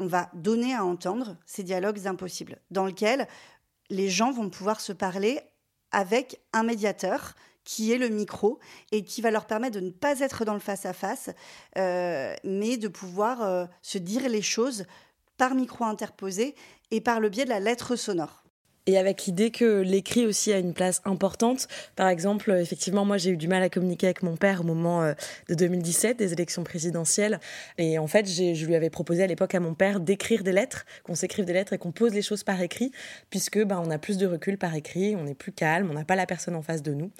on 0.00 0.06
va 0.06 0.28
donner 0.34 0.74
à 0.74 0.84
entendre 0.84 1.36
ces 1.46 1.62
dialogues 1.62 2.08
impossibles, 2.08 2.58
dans 2.72 2.84
lequel 2.84 3.28
les 3.90 4.08
gens 4.08 4.32
vont 4.32 4.50
pouvoir 4.50 4.80
se 4.80 4.92
parler 4.92 5.40
avec 5.92 6.40
un 6.52 6.64
médiateur 6.64 7.34
qui 7.64 7.92
est 7.92 7.98
le 7.98 8.08
micro 8.08 8.58
et 8.92 9.04
qui 9.04 9.20
va 9.20 9.30
leur 9.30 9.46
permettre 9.46 9.76
de 9.76 9.84
ne 9.84 9.90
pas 9.90 10.20
être 10.20 10.44
dans 10.44 10.54
le 10.54 10.60
face-à-face, 10.60 11.30
euh, 11.78 12.34
mais 12.44 12.76
de 12.76 12.88
pouvoir 12.88 13.42
euh, 13.42 13.66
se 13.82 13.98
dire 13.98 14.28
les 14.28 14.42
choses 14.42 14.84
par 15.36 15.54
micro 15.54 15.84
interposé 15.84 16.54
et 16.90 17.00
par 17.00 17.20
le 17.20 17.28
biais 17.28 17.44
de 17.44 17.50
la 17.50 17.60
lettre 17.60 17.96
sonore 17.96 18.43
et 18.86 18.98
avec 18.98 19.24
l'idée 19.24 19.50
que 19.50 19.80
l'écrit 19.80 20.26
aussi 20.26 20.52
a 20.52 20.58
une 20.58 20.74
place 20.74 21.00
importante. 21.04 21.68
Par 21.96 22.08
exemple, 22.08 22.50
effectivement, 22.52 23.04
moi 23.04 23.16
j'ai 23.16 23.30
eu 23.30 23.36
du 23.36 23.48
mal 23.48 23.62
à 23.62 23.70
communiquer 23.70 24.06
avec 24.08 24.22
mon 24.22 24.36
père 24.36 24.60
au 24.60 24.64
moment 24.64 25.02
euh, 25.02 25.14
de 25.48 25.54
2017, 25.54 26.18
des 26.18 26.32
élections 26.32 26.64
présidentielles. 26.64 27.40
Et 27.78 27.98
en 27.98 28.06
fait, 28.06 28.26
je 28.26 28.66
lui 28.66 28.74
avais 28.74 28.90
proposé 28.90 29.22
à 29.22 29.26
l'époque 29.26 29.54
à 29.54 29.60
mon 29.60 29.74
père 29.74 30.00
d'écrire 30.00 30.42
des 30.42 30.52
lettres, 30.52 30.84
qu'on 31.04 31.14
s'écrive 31.14 31.44
des 31.46 31.54
lettres 31.54 31.72
et 31.72 31.78
qu'on 31.78 31.92
pose 31.92 32.12
les 32.12 32.22
choses 32.22 32.44
par 32.44 32.60
écrit, 32.60 32.92
puisque 33.30 33.62
ben, 33.64 33.82
on 33.84 33.90
a 33.90 33.98
plus 33.98 34.18
de 34.18 34.26
recul 34.26 34.58
par 34.58 34.74
écrit, 34.74 35.16
on 35.16 35.26
est 35.26 35.34
plus 35.34 35.52
calme, 35.52 35.88
on 35.90 35.94
n'a 35.94 36.04
pas 36.04 36.16
la 36.16 36.26
personne 36.26 36.54
en 36.54 36.62
face 36.62 36.82
de 36.82 36.92
nous. 36.92 37.10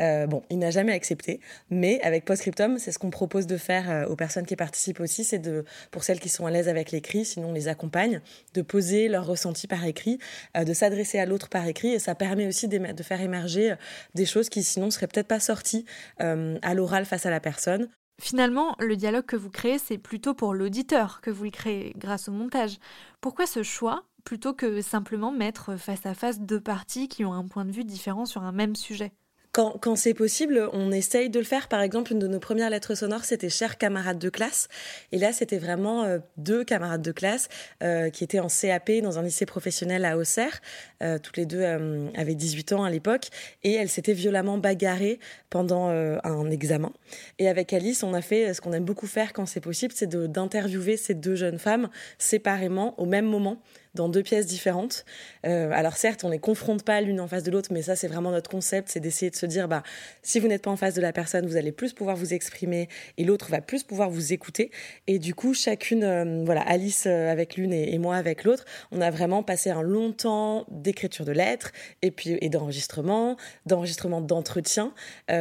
Euh, 0.00 0.26
bon, 0.26 0.42
il 0.50 0.58
n'a 0.58 0.70
jamais 0.70 0.92
accepté, 0.92 1.40
mais 1.70 2.00
avec 2.02 2.24
Postscriptum, 2.24 2.78
c'est 2.78 2.90
ce 2.90 2.98
qu'on 2.98 3.10
propose 3.10 3.46
de 3.46 3.56
faire 3.56 3.90
euh, 3.90 4.06
aux 4.06 4.16
personnes 4.16 4.46
qui 4.46 4.56
participent 4.56 5.00
aussi, 5.00 5.22
c'est 5.22 5.38
de, 5.38 5.64
pour 5.92 6.02
celles 6.02 6.18
qui 6.18 6.28
sont 6.28 6.46
à 6.46 6.50
l'aise 6.50 6.68
avec 6.68 6.90
l'écrit, 6.90 7.24
sinon 7.24 7.50
on 7.50 7.52
les 7.52 7.68
accompagne, 7.68 8.20
de 8.54 8.62
poser 8.62 9.08
leurs 9.08 9.26
ressentis 9.26 9.68
par 9.68 9.84
écrit, 9.84 10.18
de 10.54 10.72
s'adresser 10.72 11.11
à 11.18 11.26
l'autre 11.26 11.48
par 11.48 11.66
écrit 11.66 11.92
et 11.92 11.98
ça 11.98 12.14
permet 12.14 12.46
aussi 12.46 12.68
de 12.68 13.02
faire 13.02 13.20
émerger 13.20 13.72
euh, 13.72 13.76
des 14.14 14.26
choses 14.26 14.48
qui 14.48 14.62
sinon 14.62 14.90
seraient 14.90 15.06
peut-être 15.06 15.28
pas 15.28 15.40
sorties 15.40 15.84
euh, 16.20 16.58
à 16.62 16.74
l'oral 16.74 17.04
face 17.04 17.26
à 17.26 17.30
la 17.30 17.40
personne. 17.40 17.88
Finalement, 18.20 18.76
le 18.78 18.96
dialogue 18.96 19.24
que 19.24 19.36
vous 19.36 19.50
créez, 19.50 19.78
c'est 19.78 19.98
plutôt 19.98 20.34
pour 20.34 20.54
l'auditeur 20.54 21.20
que 21.22 21.30
vous 21.30 21.44
le 21.44 21.50
créez 21.50 21.92
grâce 21.96 22.28
au 22.28 22.32
montage. 22.32 22.78
Pourquoi 23.20 23.46
ce 23.46 23.62
choix 23.62 24.04
plutôt 24.24 24.54
que 24.54 24.80
simplement 24.80 25.32
mettre 25.32 25.76
face 25.76 26.06
à 26.06 26.14
face 26.14 26.40
deux 26.40 26.60
parties 26.60 27.08
qui 27.08 27.24
ont 27.24 27.32
un 27.32 27.46
point 27.48 27.64
de 27.64 27.72
vue 27.72 27.84
différent 27.84 28.24
sur 28.24 28.44
un 28.44 28.52
même 28.52 28.76
sujet? 28.76 29.12
Quand, 29.52 29.76
quand 29.78 29.96
c'est 29.96 30.14
possible, 30.14 30.68
on 30.72 30.90
essaye 30.90 31.28
de 31.28 31.38
le 31.38 31.44
faire. 31.44 31.68
Par 31.68 31.82
exemple, 31.82 32.12
une 32.12 32.18
de 32.18 32.26
nos 32.26 32.40
premières 32.40 32.70
lettres 32.70 32.94
sonores, 32.94 33.24
c'était 33.24 33.50
Chers 33.50 33.76
camarades 33.76 34.18
de 34.18 34.30
classe. 34.30 34.68
Et 35.12 35.18
là, 35.18 35.32
c'était 35.34 35.58
vraiment 35.58 36.04
euh, 36.04 36.18
deux 36.38 36.64
camarades 36.64 37.02
de 37.02 37.12
classe 37.12 37.48
euh, 37.82 38.08
qui 38.08 38.24
étaient 38.24 38.40
en 38.40 38.48
CAP 38.48 38.90
dans 39.02 39.18
un 39.18 39.22
lycée 39.22 39.44
professionnel 39.44 40.06
à 40.06 40.16
Auxerre. 40.16 40.60
Euh, 41.02 41.18
toutes 41.18 41.36
les 41.36 41.44
deux 41.44 41.60
euh, 41.60 42.08
avaient 42.16 42.34
18 42.34 42.72
ans 42.72 42.84
à 42.84 42.90
l'époque. 42.90 43.28
Et 43.62 43.72
elles 43.72 43.90
s'étaient 43.90 44.14
violemment 44.14 44.56
bagarrées 44.56 45.20
pendant 45.50 45.90
euh, 45.90 46.16
un 46.24 46.50
examen. 46.50 46.92
Et 47.38 47.48
avec 47.48 47.74
Alice, 47.74 48.02
on 48.02 48.14
a 48.14 48.22
fait 48.22 48.54
ce 48.54 48.62
qu'on 48.62 48.72
aime 48.72 48.84
beaucoup 48.84 49.06
faire 49.06 49.34
quand 49.34 49.44
c'est 49.44 49.60
possible, 49.60 49.92
c'est 49.94 50.08
d'interviewer 50.08 50.96
ces 50.96 51.14
deux 51.14 51.34
jeunes 51.34 51.58
femmes 51.58 51.90
séparément 52.18 52.98
au 52.98 53.04
même 53.04 53.26
moment 53.26 53.58
dans 53.94 54.08
deux 54.08 54.22
pièces 54.22 54.46
différentes. 54.46 55.04
Euh, 55.46 55.70
alors 55.72 55.96
certes, 55.96 56.24
on 56.24 56.28
ne 56.28 56.32
les 56.32 56.38
confronte 56.38 56.82
pas 56.82 57.00
l'une 57.00 57.20
en 57.20 57.28
face 57.28 57.42
de 57.42 57.50
l'autre, 57.50 57.70
mais 57.72 57.82
ça 57.82 57.96
c'est 57.96 58.08
vraiment 58.08 58.30
notre 58.30 58.48
concept, 58.48 58.88
c'est 58.88 59.00
d'essayer 59.00 59.30
de 59.30 59.36
se 59.36 59.46
dire, 59.46 59.68
bah, 59.68 59.82
si 60.22 60.40
vous 60.40 60.48
n'êtes 60.48 60.62
pas 60.62 60.70
en 60.70 60.76
face 60.76 60.94
de 60.94 61.00
la 61.00 61.12
personne, 61.12 61.46
vous 61.46 61.56
allez 61.56 61.72
plus 61.72 61.92
pouvoir 61.92 62.16
vous 62.16 62.32
exprimer 62.32 62.88
et 63.18 63.24
l'autre 63.24 63.50
va 63.50 63.60
plus 63.60 63.82
pouvoir 63.82 64.10
vous 64.10 64.32
écouter. 64.32 64.70
Et 65.06 65.18
du 65.18 65.34
coup, 65.34 65.52
chacune, 65.54 66.04
euh, 66.04 66.42
voilà, 66.44 66.62
Alice 66.62 67.04
euh, 67.06 67.30
avec 67.30 67.56
l'une 67.56 67.72
et, 67.72 67.98
moi 67.98 68.16
avec 68.16 68.44
l'autre, 68.44 68.64
on 68.90 69.00
a 69.00 69.10
vraiment 69.10 69.42
passé 69.42 69.70
un 69.70 69.82
long 69.82 70.12
temps 70.12 70.66
d'écriture 70.70 71.24
de 71.24 71.32
lettres 71.32 71.72
et 72.00 72.10
puis 72.10 72.38
et 72.40 72.48
d'enregistrement, 72.48 73.36
d'enregistrement 73.66 74.20
d'entretien, 74.20 74.92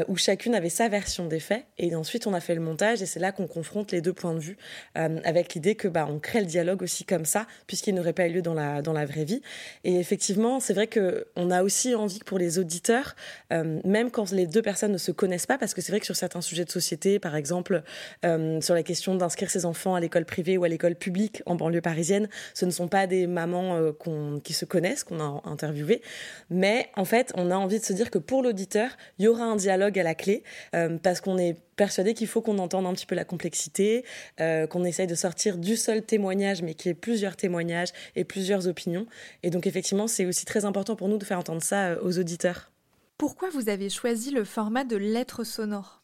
où 0.07 0.15
chacune 0.15 0.53
avait 0.53 0.69
sa 0.69 0.89
version 0.89 1.25
des 1.25 1.39
faits. 1.39 1.65
Et 1.77 1.95
ensuite, 1.95 2.27
on 2.27 2.33
a 2.33 2.39
fait 2.39 2.53
le 2.53 2.61
montage 2.61 3.01
et 3.01 3.05
c'est 3.05 3.19
là 3.19 3.31
qu'on 3.31 3.47
confronte 3.47 3.91
les 3.91 4.01
deux 4.01 4.13
points 4.13 4.33
de 4.33 4.39
vue 4.39 4.57
avec 4.95 5.53
l'idée 5.53 5.75
que 5.75 5.87
bah, 5.87 6.07
on 6.09 6.19
crée 6.19 6.41
le 6.41 6.45
dialogue 6.45 6.83
aussi 6.83 7.03
comme 7.03 7.25
ça, 7.25 7.47
puisqu'il 7.65 7.95
n'aurait 7.95 8.13
pas 8.13 8.27
eu 8.27 8.33
lieu 8.33 8.40
dans 8.41 8.53
la, 8.53 8.81
dans 8.81 8.93
la 8.93 9.05
vraie 9.05 9.23
vie. 9.23 9.41
Et 9.83 9.99
effectivement, 9.99 10.59
c'est 10.59 10.73
vrai 10.73 10.87
qu'on 10.87 11.51
a 11.51 11.63
aussi 11.63 11.95
envie 11.95 12.19
que 12.19 12.25
pour 12.25 12.37
les 12.37 12.59
auditeurs, 12.59 13.15
euh, 13.51 13.79
même 13.83 14.11
quand 14.11 14.31
les 14.31 14.47
deux 14.47 14.61
personnes 14.61 14.91
ne 14.91 14.97
se 14.97 15.11
connaissent 15.11 15.45
pas, 15.45 15.57
parce 15.57 15.73
que 15.73 15.81
c'est 15.81 15.91
vrai 15.91 15.99
que 15.99 16.05
sur 16.05 16.15
certains 16.15 16.41
sujets 16.41 16.65
de 16.65 16.71
société, 16.71 17.19
par 17.19 17.35
exemple, 17.35 17.83
euh, 18.25 18.61
sur 18.61 18.73
la 18.73 18.83
question 18.83 19.15
d'inscrire 19.15 19.49
ses 19.49 19.65
enfants 19.65 19.95
à 19.95 19.99
l'école 19.99 20.25
privée 20.25 20.57
ou 20.57 20.63
à 20.63 20.67
l'école 20.67 20.95
publique 20.95 21.41
en 21.45 21.55
banlieue 21.55 21.81
parisienne, 21.81 22.29
ce 22.53 22.65
ne 22.65 22.71
sont 22.71 22.87
pas 22.87 23.07
des 23.07 23.27
mamans 23.27 23.75
euh, 23.75 24.39
qui 24.43 24.53
se 24.53 24.65
connaissent, 24.65 25.03
qu'on 25.03 25.19
a 25.19 25.41
interviewées. 25.45 26.01
Mais 26.49 26.89
en 26.95 27.05
fait, 27.05 27.31
on 27.35 27.51
a 27.51 27.55
envie 27.55 27.79
de 27.79 27.85
se 27.85 27.93
dire 27.93 28.11
que 28.11 28.19
pour 28.19 28.43
l'auditeur, 28.43 28.89
il 29.19 29.25
y 29.25 29.27
aura 29.27 29.43
un 29.43 29.55
dialogue 29.55 29.97
à 29.99 30.03
la 30.03 30.15
clé, 30.15 30.43
parce 31.03 31.21
qu'on 31.21 31.37
est 31.37 31.57
persuadé 31.81 32.13
qu'il 32.13 32.27
faut 32.27 32.41
qu'on 32.41 32.59
entende 32.59 32.85
un 32.85 32.93
petit 32.93 33.07
peu 33.07 33.15
la 33.15 33.25
complexité, 33.25 34.05
qu'on 34.37 34.83
essaye 34.83 35.07
de 35.07 35.15
sortir 35.15 35.57
du 35.57 35.75
seul 35.75 36.03
témoignage, 36.03 36.61
mais 36.61 36.75
qu'il 36.75 36.89
y 36.89 36.91
ait 36.91 36.95
plusieurs 36.95 37.35
témoignages 37.35 37.89
et 38.15 38.23
plusieurs 38.23 38.67
opinions. 38.67 39.07
Et 39.41 39.49
donc 39.49 39.65
effectivement, 39.65 40.07
c'est 40.07 40.25
aussi 40.25 40.45
très 40.45 40.65
important 40.65 40.95
pour 40.95 41.07
nous 41.07 41.17
de 41.17 41.25
faire 41.25 41.39
entendre 41.39 41.63
ça 41.63 41.89
euh, 41.89 41.99
aux 42.03 42.19
auditeurs. 42.19 42.71
Pourquoi 43.17 43.49
vous 43.49 43.69
avez 43.69 43.89
choisi 43.89 44.31
le 44.31 44.43
format 44.43 44.83
de 44.83 44.95
lettres 44.95 45.43
sonores? 45.43 46.03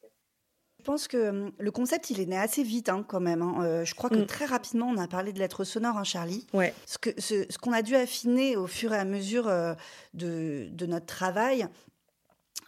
Je 0.79 0.84
pense 0.84 1.07
que 1.07 1.29
hum, 1.29 1.51
le 1.60 1.72
concept, 1.72 2.10
il 2.10 2.19
est 2.19 2.25
né 2.25 2.38
assez 2.38 2.63
vite 2.63 2.89
hein, 2.89 3.03
quand 3.07 3.19
même. 3.19 3.41
Hein. 3.41 3.55
Euh, 3.62 3.86
je 3.86 3.96
crois 3.96 4.10
que 4.10 4.15
mm. 4.15 4.25
très 4.25 4.46
rapidement, 4.46 4.88
on 4.88 4.98
a 4.98 5.07
parlé 5.07 5.34
de 5.34 5.39
lettres 5.39 5.63
sonores, 5.63 5.98
hein, 5.98 6.03
Charlie. 6.03 6.48
Ouais. 6.53 6.74
Ce 6.86 6.98
qu'on 6.98 7.12
ce, 7.17 7.57
qu'on 7.57 7.74
a 7.74 7.81
dû 7.81 7.96
affiner 7.96 8.55
au 8.55 8.67
fur 8.67 8.93
et 8.93 8.98
à 8.98 9.05
mesure 9.05 9.48
euh, 9.48 9.74
de, 10.13 10.67
de, 10.72 10.86
notre 10.86 11.07
travail, 11.07 11.67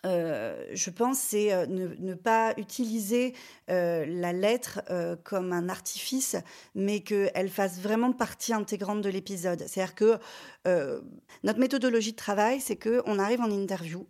euh, 0.05 0.65
je 0.73 0.89
pense, 0.89 1.19
c'est 1.19 1.51
euh, 1.53 1.65
ne, 1.67 2.13
pas 2.13 2.53
utiliser 2.57 3.33
euh, 3.69 4.05
la 4.07 4.33
lettre 4.33 4.81
comme 5.23 5.53
un 5.53 5.69
artifice, 5.69 6.35
mais 6.75 7.01
qu'elle 7.01 7.49
fasse 7.49 7.79
vraiment 7.79 8.11
partie 8.11 8.53
intégrante 8.53 9.01
de 9.01 9.09
l'épisode. 9.09 9.63
C'est-à-dire 9.67 9.95
que 9.95 10.17
notre 11.43 11.59
méthodologie 11.59 12.11
de 12.11 12.17
travail, 12.17 12.61
c'est 12.61 12.75
qu'on 12.75 13.17
arrive 13.17 13.41
en 13.41 13.49
interview, 13.49 14.05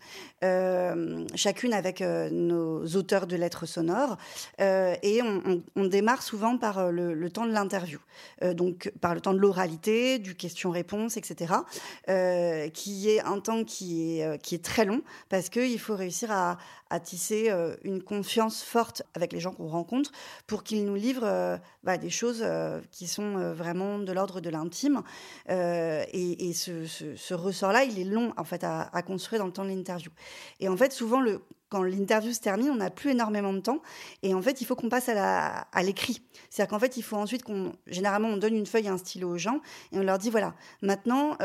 chacune 1.35 1.73
avec 1.73 2.01
nos 2.01 2.85
auteurs 2.95 3.27
de 3.27 3.35
lettres 3.37 3.65
sonores, 3.65 4.17
et 4.59 5.21
on, 5.21 5.85
démarre 5.85 6.21
souvent 6.21 6.57
par 6.57 6.91
le, 6.91 7.29
temps 7.29 7.45
de 7.45 7.53
l'interview, 7.53 7.99
donc 8.53 8.91
par 8.99 9.15
le 9.15 9.21
temps 9.21 9.33
de 9.33 9.39
l'oralité, 9.39 10.19
du 10.19 10.35
question-réponse, 10.35 11.15
etc., 11.15 11.53
qui 12.73 13.09
est 13.09 13.21
un 13.21 13.39
temps 13.39 13.63
qui 13.63 14.19
est, 14.19 14.41
qui 14.41 14.55
est 14.55 14.63
très 14.63 14.83
long, 14.83 15.01
parce 15.29 15.49
qu'il 15.49 15.78
il 15.79 15.81
faut 15.81 15.95
réussir 15.95 16.29
à, 16.31 16.57
tisser 16.99 17.49
euh, 17.49 17.75
une 17.83 18.03
confiance 18.03 18.63
forte 18.63 19.03
avec 19.13 19.31
les 19.31 19.39
gens 19.39 19.53
qu'on 19.53 19.67
rencontre 19.67 20.11
pour 20.45 20.63
qu'ils 20.63 20.83
nous 20.85 20.95
livrent 20.95 21.23
euh, 21.23 21.57
bah, 21.83 21.97
des 21.97 22.09
choses 22.09 22.41
euh, 22.43 22.81
qui 22.91 23.07
sont 23.07 23.53
vraiment 23.53 23.99
de 23.99 24.11
l'ordre 24.11 24.41
de 24.41 24.49
l'intime. 24.49 25.01
et, 25.47 26.53
ce, 26.53 27.33
ressort-là, 27.33 27.85
il 27.85 27.97
est 27.97 28.03
long 28.03 28.33
en 28.35 28.43
fait 28.43 28.63
à, 28.65 29.01
construire 29.03 29.39
dans 29.39 29.45
le 29.45 29.53
temps 29.53 29.63
de 29.63 29.69
l'interview. 29.69 30.11
Et 30.59 30.67
en 30.67 30.75
fait, 30.75 30.91
souvent, 30.91 31.23
quand 31.69 31.83
l'interview 31.83 32.33
se 32.33 32.41
termine, 32.41 32.69
on 32.71 32.75
n'a 32.75 32.89
plus 32.89 33.11
énormément 33.11 33.53
de 33.53 33.59
temps. 33.59 33.81
Et 34.21 34.33
en 34.33 34.41
fait, 34.41 34.59
il 34.59 34.65
faut 34.65 34.75
qu'on 34.75 34.89
passe 34.89 35.07
à 35.07 35.83
l'écrit. 35.83 36.21
C'est-à-dire 36.49 36.71
qu'en 36.71 36.79
fait, 36.79 36.97
il 36.97 37.03
faut 37.03 37.15
ensuite 37.15 37.43
qu'on. 37.43 37.71
Généralement, 37.87 38.27
on 38.27 38.37
donne 38.37 38.55
une 38.55 38.65
feuille 38.65 38.87
et 38.87 38.89
un 38.89 38.97
stylo 38.97 39.29
aux 39.29 39.37
gens 39.37 39.61
et 39.93 39.99
on 39.99 40.03
leur 40.03 40.17
dit 40.17 40.29
voilà, 40.29 40.55
maintenant, 40.81 41.37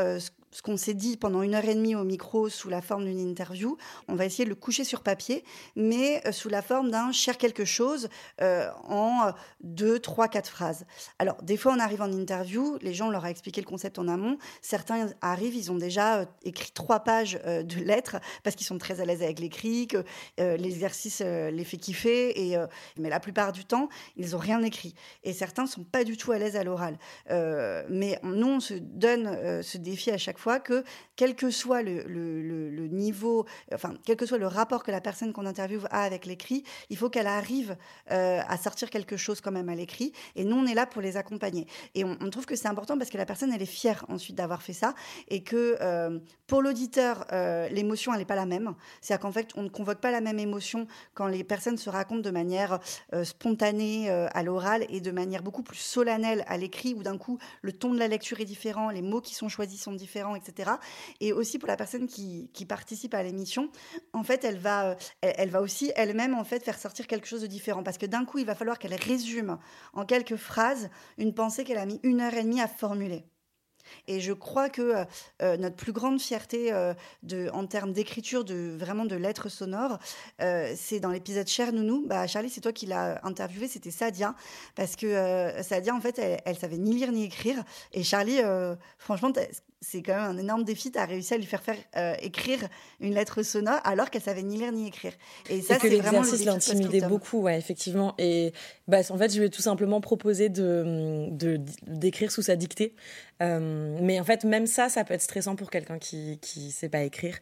ce 0.55 0.61
qu'on 0.61 0.77
s'est 0.77 0.93
dit 0.93 1.17
pendant 1.17 1.41
une 1.41 1.53
heure 1.53 1.65
et 1.65 1.75
demie 1.75 1.95
au 1.95 2.05
micro 2.05 2.47
sous 2.47 2.69
la 2.69 2.81
forme 2.81 3.03
d'une 3.03 3.19
interview, 3.19 3.75
on 4.07 4.15
va 4.15 4.23
essayer 4.23 4.45
de 4.45 4.49
le 4.49 4.55
coucher 4.55 4.85
sur 4.85 5.01
papier, 5.01 5.43
mais 5.75 6.25
euh, 6.25 6.31
sous 6.31 6.47
la 6.47 6.61
forme 6.61 6.91
d'un 6.91 7.11
cher 7.11 7.37
quelque 7.37 7.65
chose 7.65 8.07
euh, 8.41 8.69
en 8.87 9.33
deux, 9.59 9.99
trois, 9.99 10.29
quatre 10.29 10.49
phrases. 10.49 10.85
Alors, 11.19 11.35
des 11.43 11.57
fois, 11.57 11.73
on 11.73 11.79
arrive 11.79 12.01
en 12.01 12.09
interview, 12.09 12.77
les 12.81 12.93
gens 12.93 13.09
leur 13.09 13.25
a 13.25 13.31
expliqué 13.31 13.59
le 13.59 13.65
concept 13.65 13.99
en 13.99 14.07
amont. 14.07 14.37
Certains 14.61 15.09
arrivent, 15.19 15.55
ils 15.55 15.73
ont 15.73 15.77
déjà 15.77 16.19
euh, 16.19 16.25
écrit 16.43 16.71
trois 16.71 17.01
pages 17.01 17.33
de 17.43 17.83
lettres 17.83 18.15
parce 18.43 18.55
qu'ils 18.55 18.65
sont 18.65 18.77
très 18.77 19.01
à 19.01 19.05
l'aise 19.05 19.23
avec 19.23 19.39
l'écrit, 19.39 19.87
que 19.87 20.05
l'exercice 20.37 21.19
les 21.19 21.63
fait 21.65 21.77
kiffer. 21.77 22.49
Et, 22.49 22.57
mais 22.97 23.09
la 23.09 23.19
plupart 23.19 23.51
du 23.51 23.65
temps, 23.65 23.89
ils 24.15 24.31
n'ont 24.31 24.37
rien 24.37 24.61
écrit. 24.63 24.95
Et 25.23 25.33
certains 25.33 25.65
sont 25.67 25.83
pas 25.83 26.03
du 26.05 26.15
tout 26.15 26.31
à 26.31 26.37
l'aise 26.37 26.55
à 26.55 26.63
l'oral. 26.63 26.97
mais 27.29 28.19
nous, 28.23 28.47
on 28.47 28.59
se 28.59 28.75
donne 28.75 29.61
ce 29.61 29.77
défi 29.77 30.11
à 30.11 30.17
chaque 30.17 30.37
fois 30.37 30.44
que, 30.59 30.83
quel 31.15 31.35
que 31.35 31.49
soit 31.49 31.81
le, 31.81 32.87
niveau, 32.87 33.45
enfin, 33.73 33.93
quel 34.05 34.15
que 34.15 34.25
soit 34.25 34.37
le 34.37 34.47
rapport 34.47 34.83
que 34.83 34.91
la 34.91 35.01
personne 35.01 35.33
qu'on 35.33 35.45
interviewe 35.45 35.85
a 35.89 36.03
avec 36.03 36.25
l'écrit, 36.25 36.63
il 36.89 36.97
faut 36.97 37.09
qu'elle 37.09 37.27
arrive 37.27 37.75
euh, 38.11 38.41
à 38.47 38.57
sortir 38.57 38.89
quelque 38.89 39.17
chose 39.17 39.41
quand 39.41 39.51
même 39.51 39.69
à 39.69 39.75
l'écrit. 39.75 40.13
Et 40.35 40.43
nous, 40.43 40.55
on 40.55 40.65
est 40.65 40.73
là 40.73 40.85
pour 40.85 41.01
les 41.01 41.17
accompagner. 41.17 41.67
Et 41.93 42.03
on, 42.03 42.29
trouve 42.29 42.45
que 42.45 42.55
c'est 42.55 42.67
important 42.67 42.97
parce 42.97 43.09
que 43.09 43.17
la 43.17 43.25
personne, 43.25 43.51
elle 43.53 43.61
est 43.61 43.65
fière 43.65 44.05
ensuite 44.09 44.35
d'avoir 44.35 44.61
fait 44.61 44.73
ça. 44.73 44.93
Et 45.29 45.43
que 45.43 45.77
euh, 45.81 46.19
pour 46.47 46.61
l'auditeur, 46.61 47.25
euh, 47.31 47.67
l'émotion, 47.69 48.13
elle 48.13 48.19
n'est 48.19 48.25
pas 48.25 48.35
la 48.35 48.45
même. 48.45 48.75
C'est-à-dire 49.01 49.21
qu'en 49.21 49.31
fait, 49.31 49.49
on 49.55 49.63
ne 49.63 49.69
convoque 49.69 49.99
pas 49.99 50.11
la 50.11 50.21
même 50.21 50.39
émotion 50.39 50.87
quand 51.13 51.27
les 51.27 51.43
personnes 51.43 51.77
se 51.77 51.89
racontent 51.89 52.21
de 52.21 52.31
manière 52.31 52.79
spontanée 53.23 54.09
à 54.09 54.43
l'oral 54.43 54.85
et 54.89 55.01
de 55.01 55.11
manière 55.11 55.43
beaucoup 55.43 55.63
plus 55.63 55.77
solennelle 55.77 56.43
à 56.47 56.57
l'écrit, 56.57 56.93
où 56.93 57.03
d'un 57.03 57.17
coup, 57.17 57.39
le 57.61 57.71
ton 57.71 57.93
de 57.93 57.99
la 57.99 58.07
lecture 58.07 58.39
est 58.39 58.45
différent, 58.45 58.89
les 58.89 59.01
mots 59.01 59.21
qui 59.21 59.33
sont 59.33 59.49
choisis 59.49 59.81
sont 59.81 59.93
différents, 59.93 60.34
etc. 60.35 60.71
Et 61.19 61.33
aussi 61.33 61.59
pour 61.59 61.67
la 61.67 61.77
personne 61.77 62.07
qui, 62.07 62.49
participe 62.67 63.13
à 63.13 63.21
l'émission, 63.21 63.69
en 64.13 64.23
fait, 64.23 64.43
elle 64.43 64.57
va, 64.57 64.91
euh, 64.91 64.95
elle, 65.21 65.49
va 65.49 65.61
aussi 65.61 65.91
elle-même 65.95 66.33
en 66.33 66.43
fait 66.43 66.63
faire 66.63 66.79
sortir 66.79 67.05
quelque 67.05 67.27
chose 67.27 67.41
de 67.41 67.47
différent 67.47 67.83
parce 67.83 67.97
que 67.97 68.05
d'un 68.05 68.25
coup, 68.25 68.39
il 68.39 68.45
va 68.45 68.55
falloir 68.55 68.79
qu'elle 68.79 68.95
résume 68.95 69.59
en 69.93 70.05
quelques 70.05 70.35
phrases 70.35 70.89
une 71.17 71.33
pensée 71.33 71.63
qu'elle 71.63 71.77
a 71.77 71.85
mis 71.85 71.99
une 72.03 72.21
heure 72.21 72.33
et 72.33 72.43
demie 72.43 72.61
à 72.61 72.67
formuler. 72.67 73.25
Et 74.07 74.19
je 74.19 74.33
crois 74.33 74.67
que 74.67 74.81
euh, 74.81 75.05
euh, 75.43 75.57
notre 75.57 75.75
plus 75.75 75.91
grande 75.91 76.19
fierté 76.19 76.73
en 77.53 77.67
termes 77.67 77.93
d'écriture, 77.93 78.43
de 78.43 78.75
vraiment 78.75 79.05
de 79.05 79.15
lettres 79.15 79.49
sonores, 79.49 79.99
c'est 80.39 80.99
dans 80.99 81.11
l'épisode 81.11 81.47
Cher 81.47 81.71
Nounou. 81.71 82.07
Bah, 82.07 82.25
Charlie, 82.25 82.49
c'est 82.49 82.61
toi 82.61 82.73
qui 82.73 82.87
l'as 82.87 83.23
interviewé, 83.23 83.67
c'était 83.67 83.91
Sadia. 83.91 84.33
Parce 84.73 84.95
que 84.95 85.51
Sadia, 85.61 85.93
en 85.93 86.01
fait, 86.01 86.17
elle, 86.17 86.41
elle, 86.45 86.57
savait 86.57 86.77
ni 86.77 86.93
lire 86.95 87.11
ni 87.11 87.25
écrire. 87.25 87.63
Et 87.93 88.03
Charlie, 88.03 88.39
franchement, 88.97 89.31
c'est 89.81 90.01
quand 90.01 90.15
même 90.15 90.35
un 90.35 90.37
énorme 90.37 90.63
défi. 90.63 90.91
Tu 90.91 90.97
as 90.97 91.05
réussi 91.05 91.33
à 91.33 91.37
lui 91.37 91.45
faire 91.45 91.61
faire 91.61 91.77
euh, 91.95 92.15
écrire 92.21 92.59
une 92.99 93.13
lettre 93.13 93.43
sonore 93.43 93.79
alors 93.83 94.09
qu'elle 94.09 94.21
savait 94.21 94.43
ni 94.43 94.57
lire 94.57 94.71
ni 94.71 94.87
écrire. 94.87 95.13
Et 95.49 95.61
ça, 95.61 95.77
c'est 95.79 95.89
vraiment 95.97 96.21
l'exercice 96.21 96.45
l'intimidait 96.45 97.01
beaucoup, 97.01 97.41
ouais, 97.41 97.57
effectivement. 97.57 98.15
Et 98.17 98.53
bah, 98.87 98.99
en 99.09 99.17
fait, 99.17 99.33
je 99.33 99.39
lui 99.39 99.47
ai 99.47 99.49
tout 99.49 99.61
simplement 99.61 100.01
proposé 100.01 100.49
de 100.49 101.29
d'écrire 101.87 102.31
sous 102.31 102.41
sa 102.41 102.55
dictée. 102.55 102.95
Euh, 103.43 103.97
mais 104.01 104.17
en 104.19 104.23
fait, 104.23 104.45
même 104.45 104.65
ça, 104.65 104.87
ça 104.87 105.03
peut 105.03 105.13
être 105.13 105.21
stressant 105.21 105.57
pour 105.57 105.69
quelqu'un 105.69 105.99
qui 105.99 106.39
qui 106.41 106.71
sait 106.71 106.89
pas 106.89 107.01
écrire. 107.01 107.37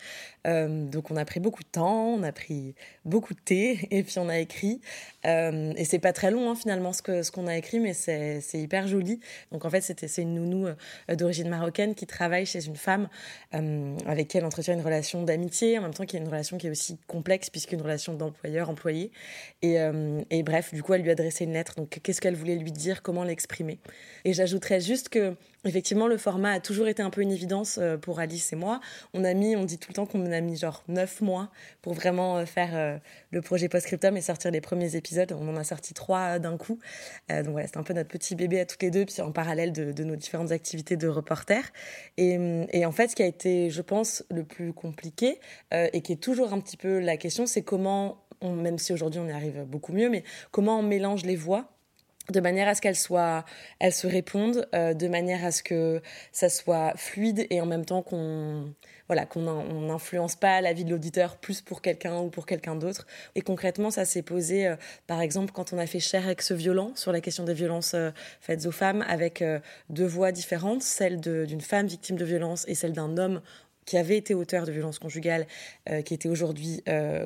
Euh, 0.47 0.85
donc, 0.85 1.11
on 1.11 1.15
a 1.15 1.25
pris 1.25 1.39
beaucoup 1.39 1.63
de 1.63 1.69
temps, 1.69 2.07
on 2.07 2.23
a 2.23 2.31
pris 2.31 2.73
beaucoup 3.05 3.35
de 3.35 3.39
thé, 3.39 3.87
et 3.91 4.03
puis 4.03 4.17
on 4.17 4.27
a 4.27 4.39
écrit. 4.39 4.81
et 5.23 5.85
c'est 5.85 5.99
pas 5.99 6.13
très 6.13 6.31
long 6.31 6.49
hein, 6.49 6.55
finalement 6.55 6.93
ce 6.93 7.01
que 7.01 7.23
ce 7.23 7.31
qu'on 7.31 7.47
a 7.47 7.55
écrit, 7.55 7.79
mais 7.79 7.93
c'est 7.93 8.41
c'est 8.41 8.59
hyper 8.59 8.87
joli. 8.87 9.19
Donc 9.51 9.65
en 9.65 9.69
fait, 9.69 9.81
c'était 9.81 10.07
c'est 10.07 10.23
une 10.23 10.33
nounou 10.33 10.67
d'origine 11.09 11.47
marocaine 11.47 11.95
qui 11.95 12.07
travaille 12.07 12.22
chez 12.45 12.65
une 12.65 12.75
femme 12.75 13.07
euh, 13.53 13.95
avec 14.05 14.27
qui 14.27 14.37
elle 14.37 14.45
entretient 14.45 14.73
une 14.73 14.81
relation 14.81 15.23
d'amitié, 15.23 15.77
en 15.77 15.83
même 15.83 15.93
temps 15.93 16.05
qu'il 16.05 16.19
y 16.19 16.21
a 16.21 16.25
une 16.25 16.31
relation 16.31 16.57
qui 16.57 16.67
est 16.67 16.69
aussi 16.69 16.97
complexe 17.07 17.49
puisqu'une 17.49 17.81
relation 17.81 18.13
d'employeur-employé. 18.13 19.11
Et, 19.61 19.79
euh, 19.79 20.21
et, 20.29 20.43
bref, 20.43 20.73
du 20.73 20.83
coup, 20.83 20.93
elle 20.93 21.01
lui 21.01 21.09
a 21.09 21.13
adressé 21.13 21.43
une 21.43 21.53
lettre. 21.53 21.75
Donc, 21.75 21.99
qu'est-ce 22.01 22.21
qu'elle 22.21 22.35
voulait 22.35 22.55
lui 22.55 22.71
dire, 22.71 23.01
comment 23.01 23.23
l'exprimer? 23.23 23.79
Et 24.25 24.33
j'ajouterais 24.33 24.81
juste 24.81 25.09
que 25.09 25.35
Effectivement, 25.65 26.07
le 26.07 26.17
format 26.17 26.51
a 26.51 26.59
toujours 26.59 26.87
été 26.87 27.01
un 27.01 27.09
peu 27.09 27.21
une 27.21 27.31
évidence 27.31 27.77
euh, 27.81 27.97
pour 27.97 28.19
Alice 28.19 28.53
et 28.53 28.55
moi. 28.55 28.79
On 29.13 29.23
a 29.23 29.33
mis, 29.33 29.55
on 29.55 29.63
dit 29.63 29.77
tout 29.77 29.89
le 29.89 29.95
temps 29.95 30.05
qu'on 30.05 30.31
a 30.31 30.41
mis 30.41 30.57
genre 30.57 30.83
neuf 30.87 31.21
mois 31.21 31.49
pour 31.81 31.93
vraiment 31.93 32.45
faire 32.45 32.99
le 33.31 33.41
projet 33.41 33.69
Postscriptum 33.69 34.17
et 34.17 34.21
sortir 34.21 34.51
les 34.51 34.61
premiers 34.61 34.95
épisodes. 34.95 35.35
On 35.39 35.47
en 35.47 35.55
a 35.55 35.63
sorti 35.63 35.93
trois 35.93 36.39
d'un 36.39 36.57
coup. 36.57 36.79
donc 37.29 37.49
voilà, 37.49 37.67
c'est 37.67 37.77
un 37.77 37.83
peu 37.83 37.93
notre 37.93 38.09
petit 38.09 38.35
bébé 38.35 38.59
à 38.59 38.65
toutes 38.65 38.81
les 38.81 38.91
deux, 38.91 39.05
puis 39.05 39.21
en 39.21 39.31
parallèle 39.31 39.71
de, 39.71 40.03
nos 40.03 40.15
différentes 40.15 40.51
activités 40.51 40.97
de 40.97 41.07
reporter. 41.07 41.71
Et, 42.17 42.85
en 42.85 42.91
fait, 42.91 43.09
ce 43.09 43.15
qui 43.15 43.23
a 43.23 43.27
été, 43.27 43.69
je 43.69 43.81
pense, 43.81 44.23
le 44.29 44.43
plus 44.43 44.73
compliqué 44.73 45.39
euh, 45.73 45.87
et 45.93 46.01
qui 46.01 46.11
est 46.13 46.21
toujours 46.21 46.53
un 46.53 46.59
petit 46.59 46.77
peu 46.77 46.99
la 46.99 47.17
question, 47.17 47.45
c'est 47.45 47.63
comment, 47.63 48.23
même 48.41 48.77
si 48.77 48.93
aujourd'hui 48.93 49.19
on 49.19 49.27
y 49.27 49.31
arrive 49.31 49.63
beaucoup 49.65 49.93
mieux, 49.93 50.09
mais 50.09 50.23
comment 50.51 50.79
on 50.79 50.83
mélange 50.83 51.23
les 51.23 51.35
voix 51.35 51.72
de 52.29 52.39
manière 52.39 52.67
à 52.67 52.75
ce 52.75 52.81
qu'elles 52.81 52.95
soient, 52.95 53.43
elles 53.79 53.93
se 53.93 54.07
répondent, 54.07 54.67
euh, 54.73 54.93
de 54.93 55.07
manière 55.07 55.43
à 55.43 55.51
ce 55.51 55.61
que 55.61 56.01
ça 56.31 56.49
soit 56.49 56.93
fluide 56.95 57.45
et 57.49 57.59
en 57.59 57.65
même 57.65 57.85
temps 57.85 58.01
qu'on 58.01 58.73
voilà, 59.07 59.25
qu'on 59.25 59.41
n'influence 59.41 60.37
pas 60.37 60.61
la 60.61 60.71
vie 60.71 60.85
de 60.85 60.91
l'auditeur 60.91 61.35
plus 61.35 61.59
pour 61.59 61.81
quelqu'un 61.81 62.21
ou 62.21 62.29
pour 62.29 62.45
quelqu'un 62.45 62.75
d'autre. 62.75 63.05
Et 63.35 63.41
concrètement, 63.41 63.91
ça 63.91 64.05
s'est 64.05 64.21
posé, 64.21 64.65
euh, 64.65 64.75
par 65.07 65.19
exemple, 65.19 65.51
quand 65.51 65.73
on 65.73 65.77
a 65.77 65.85
fait 65.85 65.99
Cher 65.99 66.29
ex 66.29 66.53
violent 66.53 66.93
sur 66.95 67.11
la 67.11 67.19
question 67.19 67.43
des 67.43 67.53
violences 67.53 67.95
euh, 67.95 68.11
faites 68.39 68.65
aux 68.65 68.71
femmes, 68.71 69.03
avec 69.07 69.43
deux 69.89 70.05
voix 70.05 70.31
différentes, 70.31 70.81
celle 70.81 71.19
d'une 71.19 71.61
femme 71.61 71.87
victime 71.87 72.15
de 72.15 72.25
violence 72.25 72.65
et 72.67 72.75
celle 72.75 72.93
d'un 72.93 73.17
homme 73.17 73.41
qui 73.85 73.97
avait 73.97 74.17
été 74.17 74.33
auteur 74.33 74.65
de 74.65 74.71
violences 74.71 74.99
conjugales, 74.99 75.47
qui 76.05 76.13
était 76.13 76.29
aujourd'hui 76.29 76.83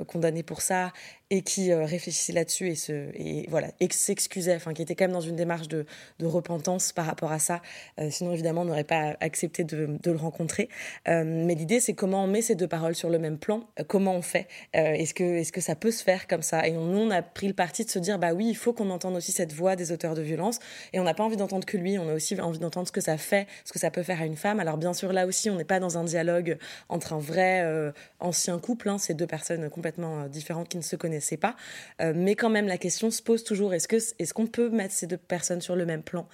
condamné 0.08 0.44
pour 0.44 0.62
ça, 0.62 0.92
et 1.30 1.42
qui 1.42 1.72
euh, 1.72 1.86
réfléchissait 1.86 2.34
là-dessus 2.34 2.70
et 2.70 2.76
se 2.76 2.92
et 3.16 3.46
voilà 3.50 3.70
s'excusait 3.90 4.56
enfin 4.56 4.74
qui 4.74 4.82
était 4.82 4.96
quand 4.96 5.06
même 5.06 5.14
dans 5.14 5.22
une 5.22 5.36
démarche 5.36 5.68
de, 5.68 5.86
de 6.20 6.26
repentance 6.26 6.94
par 6.94 7.06
rapport 7.06 7.32
à 7.32 7.40
ça 7.40 7.62
euh, 8.00 8.10
sinon 8.10 8.32
évidemment 8.32 8.62
on 8.62 8.66
n'aurait 8.66 8.84
pas 8.84 9.18
accepté 9.20 9.64
de, 9.64 9.98
le 10.06 10.18
rencontrer. 10.18 10.70
Euh, 11.08 11.24
mais 11.26 11.56
l'idée 11.56 11.80
c'est 11.80 11.94
comment 11.94 12.24
on 12.24 12.28
met 12.28 12.42
ces 12.42 12.56
deux 12.56 12.68
paroles 12.68 12.96
sur 12.96 13.10
le 13.10 13.20
même 13.20 13.38
plan 13.38 13.64
comment 13.88 14.16
on 14.16 14.22
fait 14.22 14.48
est-ce 14.74 15.14
que 15.14 15.24
est-ce 15.24 15.52
que 15.52 15.62
ça 15.62 15.76
peut 15.76 15.92
se 15.92 16.04
faire 16.04 16.28
comme 16.28 16.42
ça? 16.42 16.66
Et 16.68 16.72
nous 16.72 16.80
on 16.80 17.10
a 17.12 17.22
pris 17.22 17.48
le 17.48 17.54
parti 17.54 17.84
de 17.84 17.90
se 17.90 18.00
dire 18.00 18.20
bah 18.20 18.34
oui 18.34 18.48
il 18.48 18.56
faut 18.56 18.72
qu'on 18.74 18.90
entende 18.90 19.16
aussi 19.16 19.32
cette 19.32 19.54
voix 19.54 19.76
des 19.76 19.92
auteurs 19.92 20.16
de 20.16 20.22
violence 20.22 20.60
et 20.94 21.00
on 21.00 21.04
n'a 21.04 21.14
pas 21.14 21.24
envie 21.24 21.38
d'entendre 21.38 21.66
que 21.66 21.78
lui 21.78 21.98
on 22.00 22.08
a 22.08 22.14
aussi 22.14 22.40
envie 22.40 22.60
d'entendre 22.60 22.88
ce 22.88 22.92
que 22.92 23.02
ça 23.02 23.18
fait 23.18 23.48
ce 23.66 23.74
que 23.74 23.80
ça 23.80 23.92
peut 23.92 24.04
faire 24.04 24.22
à 24.22 24.26
une 24.26 24.38
femme. 24.38 24.60
Alors 24.60 24.78
bien 24.78 24.94
sûr 24.94 25.12
là 25.12 25.26
aussi 25.26 25.50
on 25.50 25.56
n'est 25.56 25.66
pas 25.66 25.80
dans 25.80 25.98
un 25.98 26.04
dialogue 26.04 26.47
entre 26.90 27.14
un 27.14 27.20
vrai 27.20 27.94
ancien 28.20 28.60
couple 28.60 28.90
hein, 28.90 28.98
c'est 28.98 29.14
deux 29.14 29.28
personnes 29.28 29.70
complètement 29.70 30.28
différentes 30.28 30.70
qui 30.70 30.78
ne 30.78 30.84
se 30.84 30.96
connaissent 30.96 31.18
c'est 31.22 31.38
pas. 31.38 31.56
Euh, 32.02 32.14
mais 32.16 32.36
quand 32.36 32.50
même, 32.50 32.68
la 32.68 32.78
question 32.78 33.12
se 33.12 33.22
pose 33.22 33.44
toujours 33.44 33.74
est-ce 33.74 33.88
que 33.88 33.98
est-ce 33.98 34.34
qu'on 34.34 34.48
peut 34.48 34.70
mettre 34.70 34.94
ces 34.94 35.08
deux 35.08 35.18
personnes 35.18 35.62
sur 35.62 35.76
le 35.76 35.86
même 35.86 36.04
plan? 36.04 36.28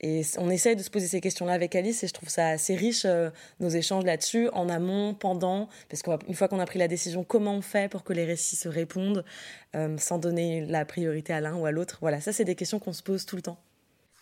Et 0.00 0.22
on 0.38 0.48
essaye 0.48 0.76
de 0.76 0.82
se 0.82 0.90
poser 0.90 1.08
ces 1.08 1.20
questions-là 1.20 1.52
avec 1.52 1.74
Alice 1.74 2.04
et 2.04 2.06
je 2.06 2.12
trouve 2.12 2.28
ça 2.28 2.46
assez 2.48 2.76
riche 2.76 3.02
euh, 3.04 3.30
nos 3.58 3.68
échanges 3.68 4.04
là-dessus, 4.04 4.48
en 4.52 4.68
amont, 4.68 5.12
pendant, 5.12 5.68
parce 5.88 6.02
qu'une 6.02 6.34
fois 6.34 6.46
qu'on 6.46 6.60
a 6.60 6.66
pris 6.66 6.78
la 6.78 6.86
décision, 6.86 7.24
comment 7.24 7.54
on 7.54 7.62
fait 7.62 7.90
pour 7.90 8.04
que 8.04 8.12
les 8.12 8.24
récits 8.24 8.54
se 8.54 8.68
répondent 8.68 9.24
euh, 9.74 9.98
sans 9.98 10.18
donner 10.18 10.64
la 10.64 10.84
priorité 10.84 11.32
à 11.32 11.40
l'un 11.40 11.56
ou 11.56 11.66
à 11.66 11.72
l'autre? 11.72 11.98
Voilà, 12.00 12.20
ça 12.20 12.32
c'est 12.32 12.44
des 12.44 12.54
questions 12.54 12.78
qu'on 12.78 12.92
se 12.92 13.02
pose 13.02 13.26
tout 13.26 13.34
le 13.34 13.42
temps. 13.42 13.58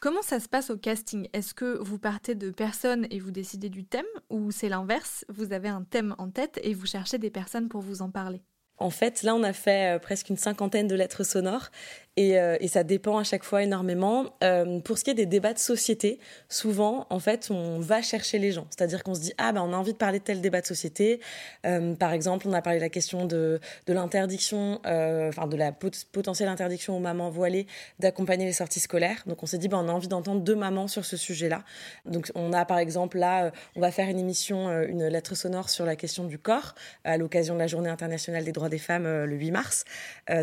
Comment 0.07 0.23
ça 0.23 0.39
se 0.39 0.49
passe 0.49 0.71
au 0.71 0.77
casting? 0.77 1.27
Est-ce 1.33 1.53
que 1.53 1.79
vous 1.79 1.99
partez 1.99 2.37
de 2.37 2.53
personnes 2.53 3.09
et 3.11 3.19
vous 3.19 3.33
décidez 3.33 3.69
du 3.69 3.85
thème 3.85 4.07
ou 4.31 4.53
c'est 4.53 4.69
l'inverse? 4.69 5.25
Vous 5.29 5.53
avez 5.53 5.69
un 5.69 5.83
thème 5.83 6.15
en 6.19 6.31
tête 6.31 6.61
et 6.63 6.75
vous 6.75 6.87
cherchez 6.87 7.19
des 7.19 7.29
personnes 7.29 7.69
pour 7.69 7.81
vous 7.81 8.03
en 8.03 8.11
parler. 8.13 8.45
En 8.79 8.91
fait, 8.91 9.25
là, 9.25 9.35
on 9.35 9.43
a 9.43 9.53
fait 9.53 10.01
presque 10.01 10.29
une 10.29 10.37
cinquantaine 10.37 10.87
de 10.87 10.95
lettres 10.95 11.25
sonores 11.25 11.71
et, 12.17 12.39
euh, 12.39 12.57
et, 12.61 12.69
ça 12.69 12.83
dépend 12.83 13.19
à 13.19 13.25
chaque 13.25 13.45
fois 13.45 13.63
énormément. 13.63 14.25
Euh, 14.43 14.81
pour 14.81 14.97
ce 14.97 15.05
qui 15.05 15.11
est 15.11 15.15
des 15.15 15.27
débats 15.27 15.53
de 15.53 15.59
société, 15.59 16.19
souvent, 16.49 17.07
en 17.11 17.19
fait, 17.19 17.49
on 17.51 17.79
va 17.79 18.01
chercher 18.01 18.39
les 18.39 18.53
gens. 18.53 18.67
C'est-à-dire 18.71 19.03
qu'on 19.03 19.15
se 19.15 19.21
dit, 19.21 19.35
ah 19.37 19.53
ben, 19.53 19.61
on 19.61 19.75
a 19.75 19.77
envie 19.77 19.93
de 19.93 19.99
parler 19.99 20.19
de 20.19 20.25
tel 20.25 20.41
débat 20.41 20.63
de 20.63 20.67
société. 20.67 21.21
Euh, 21.67 21.95
par 21.95 22.13
exemple, 22.13 22.49
on 22.49 22.55
a 22.55 22.63
parlé 22.63 22.79
de 22.79 22.85
la 22.85 22.89
question 22.89 23.27
de, 23.27 23.61
l'interdiction, 23.87 24.81
enfin, 24.85 25.47
de 25.47 25.57
la 25.57 25.73
pot 25.73 26.07
potentielle 26.11 26.49
interdiction 26.49 26.97
aux 26.97 27.01
mamans 27.01 27.29
voilées 27.29 27.67
d'accompagner 27.99 28.47
les 28.47 28.55
sorties 28.55 28.81
scolaires. 28.81 29.23
Donc, 29.27 29.43
on 29.43 29.47
s'est 29.47 29.59
dit, 29.59 29.69
ben, 29.69 29.79
on 29.85 29.89
a 29.89 29.93
envie 29.93 30.09
d'entendre 30.09 30.41
deux 30.41 30.57
mamans 30.57 30.89
sur 30.89 31.05
ce 31.05 31.19
sujet-là. 31.19 31.65
Donc, 32.07 32.33
on 32.35 32.55
a, 32.55 32.65
par 32.65 32.79
exemple, 32.79 33.19
là, 33.19 33.53
on 33.75 33.81
va 33.81 33.91
faire 33.91 34.09
une 34.09 34.19
émission, 34.19 34.71
une 34.85 35.07
lettre 35.07 35.35
sonore 35.35 35.69
sur 35.69 35.85
la 35.85 35.97
question 35.97 36.25
du 36.25 36.39
corps 36.39 36.75
à 37.05 37.19
l'occasion 37.19 37.55
de 37.55 37.59
la 37.59 37.67
Journée 37.67 37.91
internationale 37.91 38.45
des 38.45 38.53
droits 38.53 38.71
des 38.71 38.79
femmes 38.79 39.05
le 39.05 39.37
8 39.37 39.51
mars. 39.51 39.85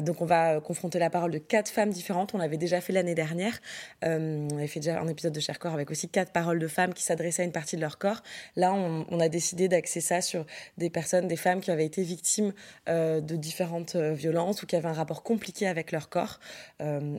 donc, 0.02 0.22
on 0.22 0.26
va 0.26 0.60
confronter 0.60 1.00
la 1.00 1.10
parole 1.10 1.32
de 1.32 1.40
quatre 1.40 1.63
femmes 1.70 1.92
différentes. 1.92 2.34
On 2.34 2.38
l'avait 2.38 2.58
déjà 2.58 2.82
fait 2.82 2.94
l'année 2.94 3.16
dernière. 3.16 3.60
Euh, 4.04 4.48
on 4.52 4.58
avait 4.58 4.68
fait 4.68 4.80
déjà 4.80 5.00
un 5.00 5.08
épisode 5.08 5.34
de 5.34 5.40
Cher 5.40 5.60
Corps 5.60 5.74
avec 5.74 5.92
aussi 5.92 6.10
quatre 6.10 6.32
paroles 6.32 6.60
de 6.60 6.68
femmes 6.68 6.94
qui 6.94 7.04
s'adressaient 7.04 7.44
à 7.44 7.46
une 7.46 7.52
partie 7.52 7.76
de 7.76 7.82
leur 7.82 7.98
corps. 7.98 8.24
Là, 8.56 8.74
on, 8.74 9.20
a 9.20 9.30
décidé 9.30 9.68
d'axer 9.68 10.02
ça 10.02 10.22
sur 10.22 10.46
des 10.78 10.90
personnes, 10.90 11.28
des 11.28 11.36
femmes 11.36 11.62
qui 11.62 11.72
avaient 11.72 11.86
été 11.86 12.04
victimes 12.04 12.54
euh, 12.90 13.22
de 13.22 13.36
différentes 13.36 13.96
euh, 13.96 14.14
violences 14.14 14.64
ou 14.64 14.66
qui 14.66 14.76
avaient 14.76 14.90
un 14.90 14.94
rapport 14.94 15.24
compliqué 15.24 15.68
avec 15.68 15.92
leur 15.92 16.10
corps. 16.10 16.40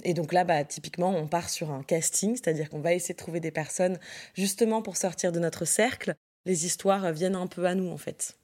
et 0.04 0.14
donc 0.14 0.32
là, 0.32 0.44
bah, 0.44 0.64
typiquement, 0.64 1.10
on 1.10 1.26
part 1.26 1.48
sur 1.48 1.70
un 1.70 1.82
casting, 1.82 2.36
c'est-à-dire 2.36 2.68
qu'on 2.68 2.80
va 2.80 2.92
essayer 2.92 3.14
de 3.14 3.18
trouver 3.18 3.40
des 3.40 3.50
personnes 3.50 3.98
justement 4.34 4.82
pour 4.82 4.96
sortir 4.96 5.32
de 5.32 5.40
notre 5.40 5.64
cercle. 5.64 6.14
Les 6.46 6.66
histoires 6.66 7.12
viennent 7.12 7.36
un 7.36 7.46
peu 7.46 7.64
à 7.64 7.74
nous, 7.74 7.90
en 7.90 7.96
fait. 7.96 8.36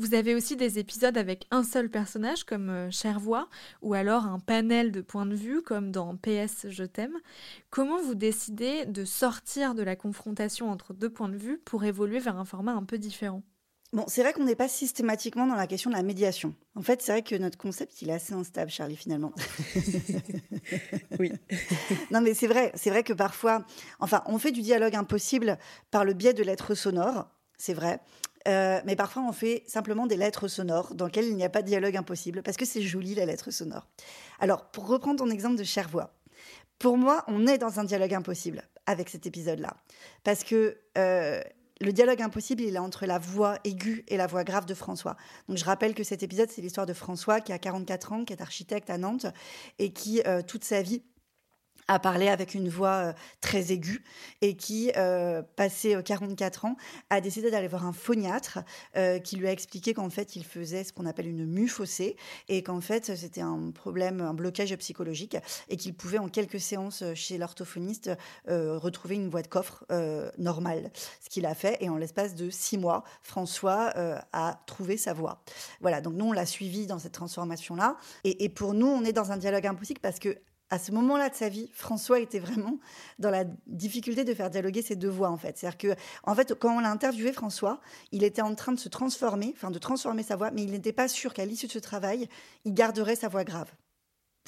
Vous 0.00 0.14
avez 0.14 0.34
aussi 0.34 0.56
des 0.56 0.78
épisodes 0.78 1.18
avec 1.18 1.46
un 1.50 1.62
seul 1.62 1.90
personnage 1.90 2.44
comme 2.44 2.70
euh, 2.70 2.90
Chervoix 2.90 3.50
ou 3.82 3.92
alors 3.92 4.24
un 4.24 4.38
panel 4.38 4.92
de 4.92 5.02
points 5.02 5.26
de 5.26 5.34
vue 5.34 5.60
comme 5.60 5.92
dans 5.92 6.16
PS 6.16 6.70
Je 6.70 6.84
t'aime. 6.84 7.18
Comment 7.68 8.00
vous 8.00 8.14
décidez 8.14 8.86
de 8.86 9.04
sortir 9.04 9.74
de 9.74 9.82
la 9.82 9.96
confrontation 9.96 10.70
entre 10.70 10.94
deux 10.94 11.10
points 11.10 11.28
de 11.28 11.36
vue 11.36 11.58
pour 11.58 11.84
évoluer 11.84 12.18
vers 12.18 12.38
un 12.38 12.46
format 12.46 12.72
un 12.72 12.84
peu 12.84 12.96
différent? 12.96 13.42
Bon, 13.92 14.06
c'est 14.08 14.22
vrai 14.22 14.32
qu'on 14.32 14.44
n'est 14.44 14.56
pas 14.56 14.68
systématiquement 14.68 15.46
dans 15.46 15.54
la 15.54 15.66
question 15.66 15.90
de 15.90 15.96
la 15.96 16.02
médiation. 16.02 16.54
En 16.76 16.80
fait, 16.80 17.02
c'est 17.02 17.12
vrai 17.12 17.22
que 17.22 17.34
notre 17.34 17.58
concept, 17.58 18.00
il 18.00 18.08
est 18.08 18.14
assez 18.14 18.32
instable, 18.32 18.70
Charlie, 18.70 18.96
finalement. 18.96 19.34
oui. 21.18 21.30
non, 22.10 22.22
mais 22.22 22.32
c'est 22.32 22.46
vrai, 22.46 22.72
c'est 22.74 22.88
vrai 22.88 23.02
que 23.02 23.12
parfois, 23.12 23.66
enfin, 23.98 24.22
on 24.24 24.38
fait 24.38 24.52
du 24.52 24.62
dialogue 24.62 24.96
impossible 24.96 25.58
par 25.90 26.06
le 26.06 26.14
biais 26.14 26.32
de 26.32 26.42
lettres 26.42 26.74
sonores, 26.74 27.28
c'est 27.58 27.74
vrai. 27.74 28.00
Euh, 28.48 28.80
mais 28.84 28.96
parfois, 28.96 29.22
on 29.22 29.32
fait 29.32 29.62
simplement 29.66 30.06
des 30.06 30.16
lettres 30.16 30.48
sonores 30.48 30.94
dans 30.94 31.06
lesquelles 31.06 31.26
il 31.26 31.36
n'y 31.36 31.44
a 31.44 31.50
pas 31.50 31.62
de 31.62 31.66
dialogue 31.66 31.96
impossible, 31.96 32.42
parce 32.42 32.56
que 32.56 32.64
c'est 32.64 32.82
joli, 32.82 33.14
la 33.14 33.26
lettre 33.26 33.50
sonore. 33.50 33.86
Alors, 34.38 34.70
pour 34.70 34.86
reprendre 34.86 35.18
ton 35.18 35.30
exemple 35.30 35.56
de 35.56 35.64
Chervoix, 35.64 36.14
pour 36.78 36.96
moi, 36.96 37.24
on 37.28 37.46
est 37.46 37.58
dans 37.58 37.78
un 37.78 37.84
dialogue 37.84 38.14
impossible 38.14 38.62
avec 38.86 39.10
cet 39.10 39.26
épisode-là. 39.26 39.76
Parce 40.24 40.44
que 40.44 40.78
euh, 40.96 41.42
le 41.80 41.92
dialogue 41.92 42.22
impossible, 42.22 42.62
il 42.62 42.74
est 42.74 42.78
entre 42.78 43.06
la 43.06 43.18
voix 43.18 43.58
aiguë 43.64 44.04
et 44.08 44.16
la 44.16 44.26
voix 44.26 44.44
grave 44.44 44.66
de 44.66 44.74
François. 44.74 45.16
Donc 45.48 45.56
je 45.58 45.64
rappelle 45.64 45.94
que 45.94 46.04
cet 46.04 46.22
épisode, 46.22 46.50
c'est 46.50 46.62
l'histoire 46.62 46.86
de 46.86 46.92
François 46.92 47.40
qui 47.40 47.52
a 47.52 47.58
44 47.58 48.12
ans, 48.12 48.24
qui 48.24 48.32
est 48.32 48.42
architecte 48.42 48.90
à 48.90 48.98
Nantes 48.98 49.26
et 49.78 49.92
qui, 49.92 50.22
euh, 50.26 50.42
toute 50.42 50.64
sa 50.64 50.82
vie, 50.82 51.02
a 51.90 51.98
parlé 51.98 52.28
avec 52.28 52.54
une 52.54 52.68
voix 52.68 52.94
euh, 52.94 53.12
très 53.40 53.72
aiguë 53.72 54.04
et 54.42 54.56
qui, 54.56 54.92
euh, 54.96 55.42
passé 55.56 55.96
44 56.02 56.64
euh, 56.64 56.68
ans, 56.68 56.76
a 57.10 57.20
décidé 57.20 57.50
d'aller 57.50 57.66
voir 57.66 57.84
un 57.84 57.92
phoniatre 57.92 58.60
qui 59.24 59.36
lui 59.36 59.48
a 59.48 59.52
expliqué 59.52 59.94
qu'en 59.94 60.10
fait, 60.10 60.36
il 60.36 60.44
faisait 60.44 60.84
ce 60.84 60.92
qu'on 60.92 61.06
appelle 61.06 61.26
une 61.26 61.46
mue 61.46 61.70
et 62.48 62.62
qu'en 62.62 62.80
fait, 62.80 63.16
c'était 63.16 63.40
un 63.40 63.70
problème, 63.70 64.20
un 64.20 64.34
blocage 64.34 64.74
psychologique 64.76 65.36
et 65.68 65.76
qu'il 65.76 65.94
pouvait, 65.94 66.18
en 66.18 66.28
quelques 66.28 66.60
séances 66.60 67.02
chez 67.14 67.38
l'orthophoniste, 67.38 68.10
retrouver 68.46 69.14
une 69.14 69.28
voix 69.28 69.42
de 69.42 69.46
coffre 69.46 69.84
normale. 70.38 70.90
Ce 71.20 71.30
qu'il 71.30 71.46
a 71.46 71.54
fait 71.54 71.76
et 71.80 71.88
en 71.88 71.96
l'espace 71.96 72.34
de 72.34 72.50
six 72.50 72.76
mois, 72.76 73.04
François 73.22 73.92
a 74.32 74.60
trouvé 74.66 74.96
sa 74.96 75.12
voix. 75.12 75.42
Voilà, 75.80 76.00
donc 76.00 76.14
nous, 76.14 76.26
on 76.26 76.32
l'a 76.32 76.46
suivi 76.46 76.86
dans 76.86 76.98
cette 76.98 77.12
transformation-là. 77.12 77.96
Et, 78.24 78.44
et 78.44 78.48
pour 78.48 78.74
nous, 78.74 78.88
on 78.88 79.04
est 79.04 79.12
dans 79.12 79.32
un 79.32 79.36
dialogue 79.36 79.66
impossible 79.66 80.00
parce 80.00 80.18
que 80.18 80.36
à 80.70 80.78
ce 80.78 80.92
moment-là 80.92 81.28
de 81.28 81.34
sa 81.34 81.48
vie, 81.48 81.68
François 81.72 82.20
était 82.20 82.38
vraiment 82.38 82.78
dans 83.18 83.30
la 83.30 83.44
difficulté 83.66 84.24
de 84.24 84.34
faire 84.34 84.50
dialoguer 84.50 84.82
ses 84.82 84.96
deux 84.96 85.08
voix, 85.08 85.30
en 85.30 85.36
fait. 85.36 85.58
C'est-à-dire 85.58 85.78
que, 85.78 86.00
en 86.24 86.34
fait, 86.34 86.54
quand 86.54 86.76
on 86.76 86.80
l'a 86.80 86.90
interviewé, 86.90 87.32
François, 87.32 87.80
il 88.12 88.22
était 88.22 88.42
en 88.42 88.54
train 88.54 88.72
de 88.72 88.78
se 88.78 88.88
transformer, 88.88 89.52
enfin, 89.56 89.70
de 89.70 89.78
transformer 89.78 90.22
sa 90.22 90.36
voix, 90.36 90.50
mais 90.50 90.62
il 90.62 90.70
n'était 90.70 90.92
pas 90.92 91.08
sûr 91.08 91.34
qu'à 91.34 91.44
l'issue 91.44 91.66
de 91.66 91.72
ce 91.72 91.78
travail, 91.78 92.28
il 92.64 92.72
garderait 92.72 93.16
sa 93.16 93.28
voix 93.28 93.44
grave. 93.44 93.70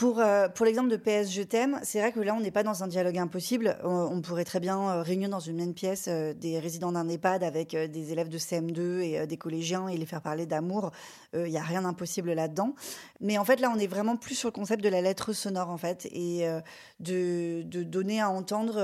Pour, 0.02 0.18
euh, 0.18 0.48
pour 0.48 0.66
l'exemple 0.66 0.88
de 0.88 0.96
PS 0.96 1.30
Je 1.30 1.42
c'est 1.84 2.00
vrai 2.00 2.10
que 2.10 2.18
là, 2.18 2.34
on 2.34 2.40
n'est 2.40 2.50
pas 2.50 2.64
dans 2.64 2.82
un 2.82 2.88
dialogue 2.88 3.18
impossible. 3.18 3.78
On, 3.84 4.20
pourrait 4.20 4.44
très 4.44 4.58
bien 4.58 4.80
euh, 4.80 5.02
réunir 5.02 5.28
dans 5.28 5.38
une 5.38 5.54
même 5.54 5.74
pièce 5.74 6.06
euh, 6.08 6.34
des 6.34 6.58
résidents 6.58 6.90
d'un 6.90 7.08
EHPAD 7.08 7.44
avec 7.44 7.76
des 7.76 8.10
élèves 8.10 8.28
de 8.28 8.36
CM2 8.36 9.00
et 9.00 9.26
des 9.28 9.36
collégiens 9.36 9.86
et 9.86 9.96
les 9.96 10.04
faire 10.04 10.20
parler 10.20 10.44
d'amour. 10.44 10.90
Il 11.34 11.44
n'y 11.44 11.56
a 11.56 11.62
rien 11.62 11.82
d'impossible 11.82 12.32
là-dedans. 12.32 12.74
Mais 13.20 13.38
en 13.38 13.44
fait, 13.44 13.60
là, 13.60 13.72
on 13.72 13.78
est 13.78 13.86
vraiment 13.86 14.16
plus 14.16 14.34
sur 14.34 14.48
le 14.48 14.52
concept 14.52 14.82
de 14.82 14.88
la 14.88 15.02
lettre 15.02 15.32
sonore, 15.32 15.70
en 15.70 15.78
fait, 15.78 16.08
et 16.10 16.48
de, 16.98 17.62
donner 17.62 18.20
à 18.20 18.28
entendre 18.28 18.74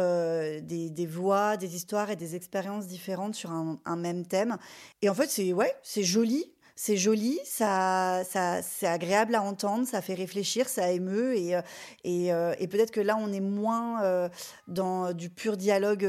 des, 0.60 0.88
des, 0.88 1.06
voix, 1.06 1.56
des 1.56 1.74
histoires 1.74 2.10
et 2.10 2.16
des 2.16 2.36
expériences 2.36 2.86
différentes 2.86 3.34
sur 3.34 3.50
un, 3.50 3.80
un 3.84 3.96
même 3.96 4.24
thème. 4.24 4.56
Et 5.02 5.08
en 5.08 5.14
fait, 5.14 5.28
c'est 5.28 5.52
ouais, 5.52 5.74
c'est 5.82 6.04
joli 6.04 6.52
c'est 6.80 6.96
joli, 6.96 7.40
ça, 7.44 8.22
ça, 8.22 8.62
c'est 8.62 8.86
agréable 8.86 9.34
à 9.34 9.42
entendre, 9.42 9.84
ça 9.84 10.00
fait 10.00 10.14
réfléchir, 10.14 10.68
ça 10.68 10.92
émeut 10.92 11.36
et, 11.36 11.56
euh, 11.56 11.60
euh, 12.06 12.54
et, 12.60 12.68
peut-être 12.68 12.92
que 12.92 13.00
là 13.00 13.16
on 13.18 13.32
est 13.32 13.40
moins 13.40 14.04
euh, 14.04 14.28
dans 14.68 15.12
du 15.12 15.28
pur 15.28 15.56
dialogue 15.56 16.08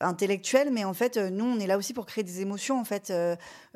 intellectuel, 0.00 0.70
mais 0.72 0.84
en 0.84 0.94
fait 0.94 1.18
nous 1.18 1.44
on 1.44 1.60
est 1.60 1.66
là 1.66 1.76
aussi 1.76 1.92
pour 1.92 2.06
créer 2.06 2.24
des 2.24 2.40
émotions 2.40 2.80
en 2.80 2.84
fait. 2.84 3.12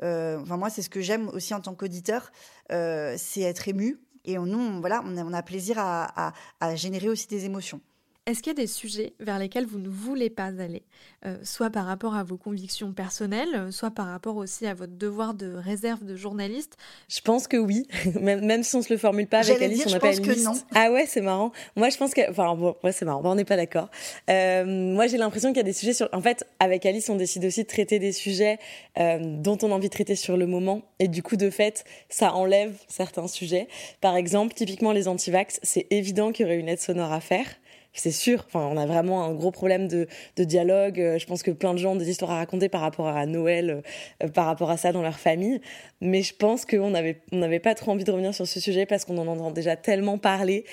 enfin 0.01 0.57
moi 0.57 0.71
c'est 0.71 0.81
ce 0.81 0.89
que 0.89 0.99
j'aime 0.99 1.29
aussi 1.29 1.53
en 1.53 1.61
tant 1.61 1.75
qu'auditeur, 1.75 2.31
c'est 2.71 3.41
être 3.41 3.67
ému 3.67 3.99
et 4.25 4.39
nous 4.39 4.59
on, 4.59 4.79
voilà 4.79 5.03
on 5.05 5.31
a, 5.31 5.43
plaisir 5.43 5.77
à 5.77 6.33
générer 6.75 7.07
aussi 7.07 7.27
des 7.27 7.45
émotions. 7.45 7.81
Est-ce 8.27 8.41
qu'il 8.41 8.53
y 8.53 8.55
a 8.55 8.61
des 8.63 8.65
sujets 8.65 9.13
vers 9.19 9.37
lesquels 9.37 9.67
vous 9.67 9.77
ne 9.77 9.87
voulez 9.87 10.31
pas 10.31 10.45
aller, 10.45 10.81
euh, 11.27 11.37
soit 11.43 11.69
par 11.69 11.85
rapport 11.85 12.15
à 12.15 12.23
vos 12.23 12.37
convictions 12.37 12.91
personnelles, 12.91 13.71
soit 13.71 13.91
par 13.91 14.07
rapport 14.07 14.35
aussi 14.37 14.65
à 14.65 14.73
votre 14.73 14.97
devoir 14.97 15.35
de 15.35 15.53
réserve 15.53 16.03
de 16.03 16.15
journaliste? 16.15 16.75
Je 17.07 17.21
pense 17.21 17.47
que 17.47 17.57
oui, 17.57 17.87
même, 18.19 18.63
si 18.63 18.75
on 18.75 18.81
se 18.81 18.91
le 18.91 18.97
formule 18.97 19.27
pas 19.27 19.41
avec 19.41 19.61
Alice, 19.61 19.83
on 19.85 19.91
n'a 19.91 19.99
pas 19.99 20.15
une 20.15 20.23
liste. 20.23 20.43
Non. 20.43 20.53
Ah 20.73 20.91
ouais, 20.91 21.05
c'est 21.07 21.21
marrant. 21.21 21.51
Moi, 21.75 21.89
je 21.89 21.97
pense 21.97 22.15
que, 22.15 22.27
enfin 22.31 22.55
bon, 22.55 22.75
ouais, 22.83 22.91
c'est 22.91 23.05
marrant. 23.05 23.21
on 23.23 23.35
n'est 23.35 23.45
pas 23.45 23.57
d'accord. 23.57 23.91
Euh, 24.27 24.65
moi, 24.65 25.05
j'ai 25.05 25.17
l'impression 25.17 25.49
qu'il 25.49 25.57
y 25.57 25.59
a 25.59 25.63
des 25.63 25.73
sujets 25.73 25.93
sur. 25.93 26.09
En 26.11 26.21
fait, 26.21 26.47
avec 26.59 26.83
Alice, 26.87 27.07
on 27.09 27.17
décide 27.17 27.45
aussi 27.45 27.61
de 27.61 27.67
traiter 27.67 27.99
des 27.99 28.11
sujets 28.11 28.57
euh, 28.97 29.19
dont 29.21 29.59
on 29.61 29.71
a 29.71 29.75
envie 29.75 29.89
de 29.89 29.93
traiter 29.93 30.15
sur 30.15 30.35
le 30.35 30.47
moment, 30.47 30.81
et 30.97 31.07
du 31.07 31.21
coup, 31.21 31.35
de 31.35 31.51
fait, 31.51 31.83
ça 32.09 32.33
enlève 32.33 32.75
certains 32.87 33.27
sujets. 33.27 33.67
Par 34.01 34.15
exemple, 34.15 34.55
typiquement 34.55 34.93
les 34.93 35.07
antivax, 35.07 35.59
c'est 35.61 35.85
évident 35.91 36.31
qu'il 36.31 36.47
y 36.47 36.49
aurait 36.49 36.57
une 36.57 36.69
aide 36.69 36.81
sonore 36.81 37.13
à 37.13 37.19
faire 37.19 37.45
c'est 37.95 38.11
sûr. 38.11 38.43
Enfin, 38.47 38.67
on 38.71 38.77
a 38.77 38.85
vraiment 38.85 39.23
un 39.23 39.33
gros 39.33 39.51
problème 39.51 39.87
de, 39.87 40.07
dialogue. 40.37 40.99
Euh, 40.99 41.17
je 41.17 41.25
pense 41.25 41.43
que 41.43 41.51
plein 41.51 41.73
de 41.73 41.79
gens 41.79 41.93
ont 41.93 41.95
des 41.95 42.09
histoires 42.09 42.31
à 42.31 42.35
raconter 42.35 42.69
par 42.69 42.81
rapport 42.81 43.07
à 43.07 43.25
Noël, 43.25 43.81
euh, 44.23 44.27
par 44.27 44.45
rapport 44.45 44.69
à 44.69 44.77
ça 44.77 44.91
dans 44.91 45.01
leur 45.01 45.19
famille. 45.19 45.61
Mais 46.01 46.21
je 46.21 46.35
pense 46.35 46.65
qu'on 46.65 46.91
n'avait 46.91 47.21
on 47.31 47.59
pas 47.59 47.75
trop 47.75 47.91
envie 47.91 48.03
de 48.03 48.11
revenir 48.11 48.33
sur 48.33 48.45
ce 48.45 48.59
sujet 48.59 48.85
parce 48.85 49.05
qu'on 49.05 49.17
en 49.17 49.27
entend 49.27 49.51
déjà 49.51 49.75
tellement 49.75 50.17
parler 50.17 50.65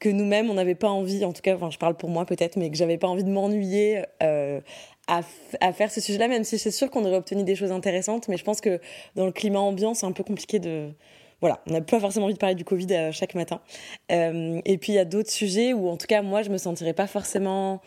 que 0.00 0.08
nous-mêmes, 0.08 0.48
on 0.48 0.54
n'avait 0.54 0.74
pas 0.74 0.88
envie, 0.88 1.24
en 1.26 1.32
tout 1.32 1.42
cas, 1.42 1.56
je 1.70 1.76
parle 1.76 1.94
pour 1.94 2.08
moi 2.08 2.24
peut-être, 2.24 2.56
mais 2.56 2.70
que 2.70 2.76
j'avais 2.76 2.96
pas 2.96 3.06
envie 3.06 3.22
de 3.22 3.28
m'ennuyer 3.28 4.02
euh, 4.22 4.60
à, 5.06 5.20
à, 5.60 5.72
faire 5.74 5.92
ce 5.92 6.00
sujet-là, 6.00 6.26
même 6.26 6.42
si 6.42 6.58
c'est 6.58 6.70
sûr 6.70 6.90
qu'on 6.90 7.04
aurait 7.04 7.18
obtenu 7.18 7.44
des 7.44 7.54
choses 7.54 7.70
intéressantes. 7.70 8.26
Mais 8.28 8.38
je 8.38 8.44
pense 8.44 8.62
que 8.62 8.80
dans 9.14 9.26
le 9.26 9.32
climat 9.32 9.60
ambiant, 9.60 9.92
c'est 9.92 10.06
un 10.06 10.12
peu 10.12 10.24
compliqué 10.24 10.58
de 10.58 10.90
voilà, 11.40 11.62
on 11.66 11.72
n'a 11.72 11.80
pas 11.80 12.00
forcément 12.00 12.26
envie 12.26 12.34
de 12.34 12.38
parler 12.38 12.54
du 12.54 12.64
Covid 12.64 12.86
euh, 12.92 13.12
chaque 13.12 13.34
matin. 13.34 13.60
Euh, 14.12 14.60
et 14.64 14.78
puis 14.78 14.92
il 14.92 14.96
y 14.96 14.98
a 14.98 15.04
d'autres 15.04 15.30
sujets 15.30 15.72
où, 15.72 15.88
en 15.88 15.96
tout 15.96 16.06
cas, 16.06 16.22
moi, 16.22 16.42
je 16.42 16.50
me 16.50 16.58
sentirais 16.58 16.92
pas 16.92 17.06
forcément 17.06 17.80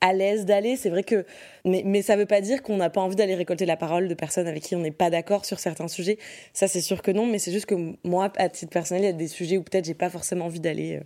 à 0.00 0.12
l'aise 0.12 0.44
d'aller. 0.44 0.76
C'est 0.76 0.90
vrai 0.90 1.04
que, 1.04 1.24
mais, 1.64 1.82
mais 1.86 2.02
ça 2.02 2.16
veut 2.16 2.26
pas 2.26 2.40
dire 2.40 2.62
qu'on 2.62 2.76
n'a 2.76 2.90
pas 2.90 3.00
envie 3.00 3.16
d'aller 3.16 3.36
récolter 3.36 3.64
la 3.64 3.76
parole 3.76 4.08
de 4.08 4.14
personnes 4.14 4.48
avec 4.48 4.64
qui 4.64 4.74
on 4.74 4.80
n'est 4.80 4.90
pas 4.90 5.08
d'accord 5.08 5.44
sur 5.44 5.60
certains 5.60 5.88
sujets. 5.88 6.18
Ça, 6.52 6.66
c'est 6.66 6.80
sûr 6.80 7.00
que 7.00 7.12
non, 7.12 7.26
mais 7.26 7.38
c'est 7.38 7.52
juste 7.52 7.66
que 7.66 7.96
moi, 8.02 8.32
à 8.36 8.48
titre 8.48 8.72
personnel, 8.72 9.04
il 9.04 9.06
y 9.06 9.10
a 9.10 9.12
des 9.12 9.28
sujets 9.28 9.56
où 9.56 9.62
peut-être 9.62 9.84
j'ai 9.84 9.94
pas 9.94 10.10
forcément 10.10 10.46
envie 10.46 10.60
d'aller. 10.60 10.96
Euh. 10.96 11.04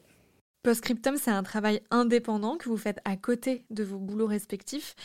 Postscriptum, 0.63 1.17
c'est 1.17 1.31
un 1.31 1.45
travail 1.45 1.81
indépendant 1.91 2.57
que 2.57 2.69
vous 2.69 2.77
faites 2.77 2.99
à 3.05 3.17
côté 3.17 3.65
de 3.71 3.85
vos 3.85 3.99
boulots 3.99 4.27
respectifs. 4.27 4.97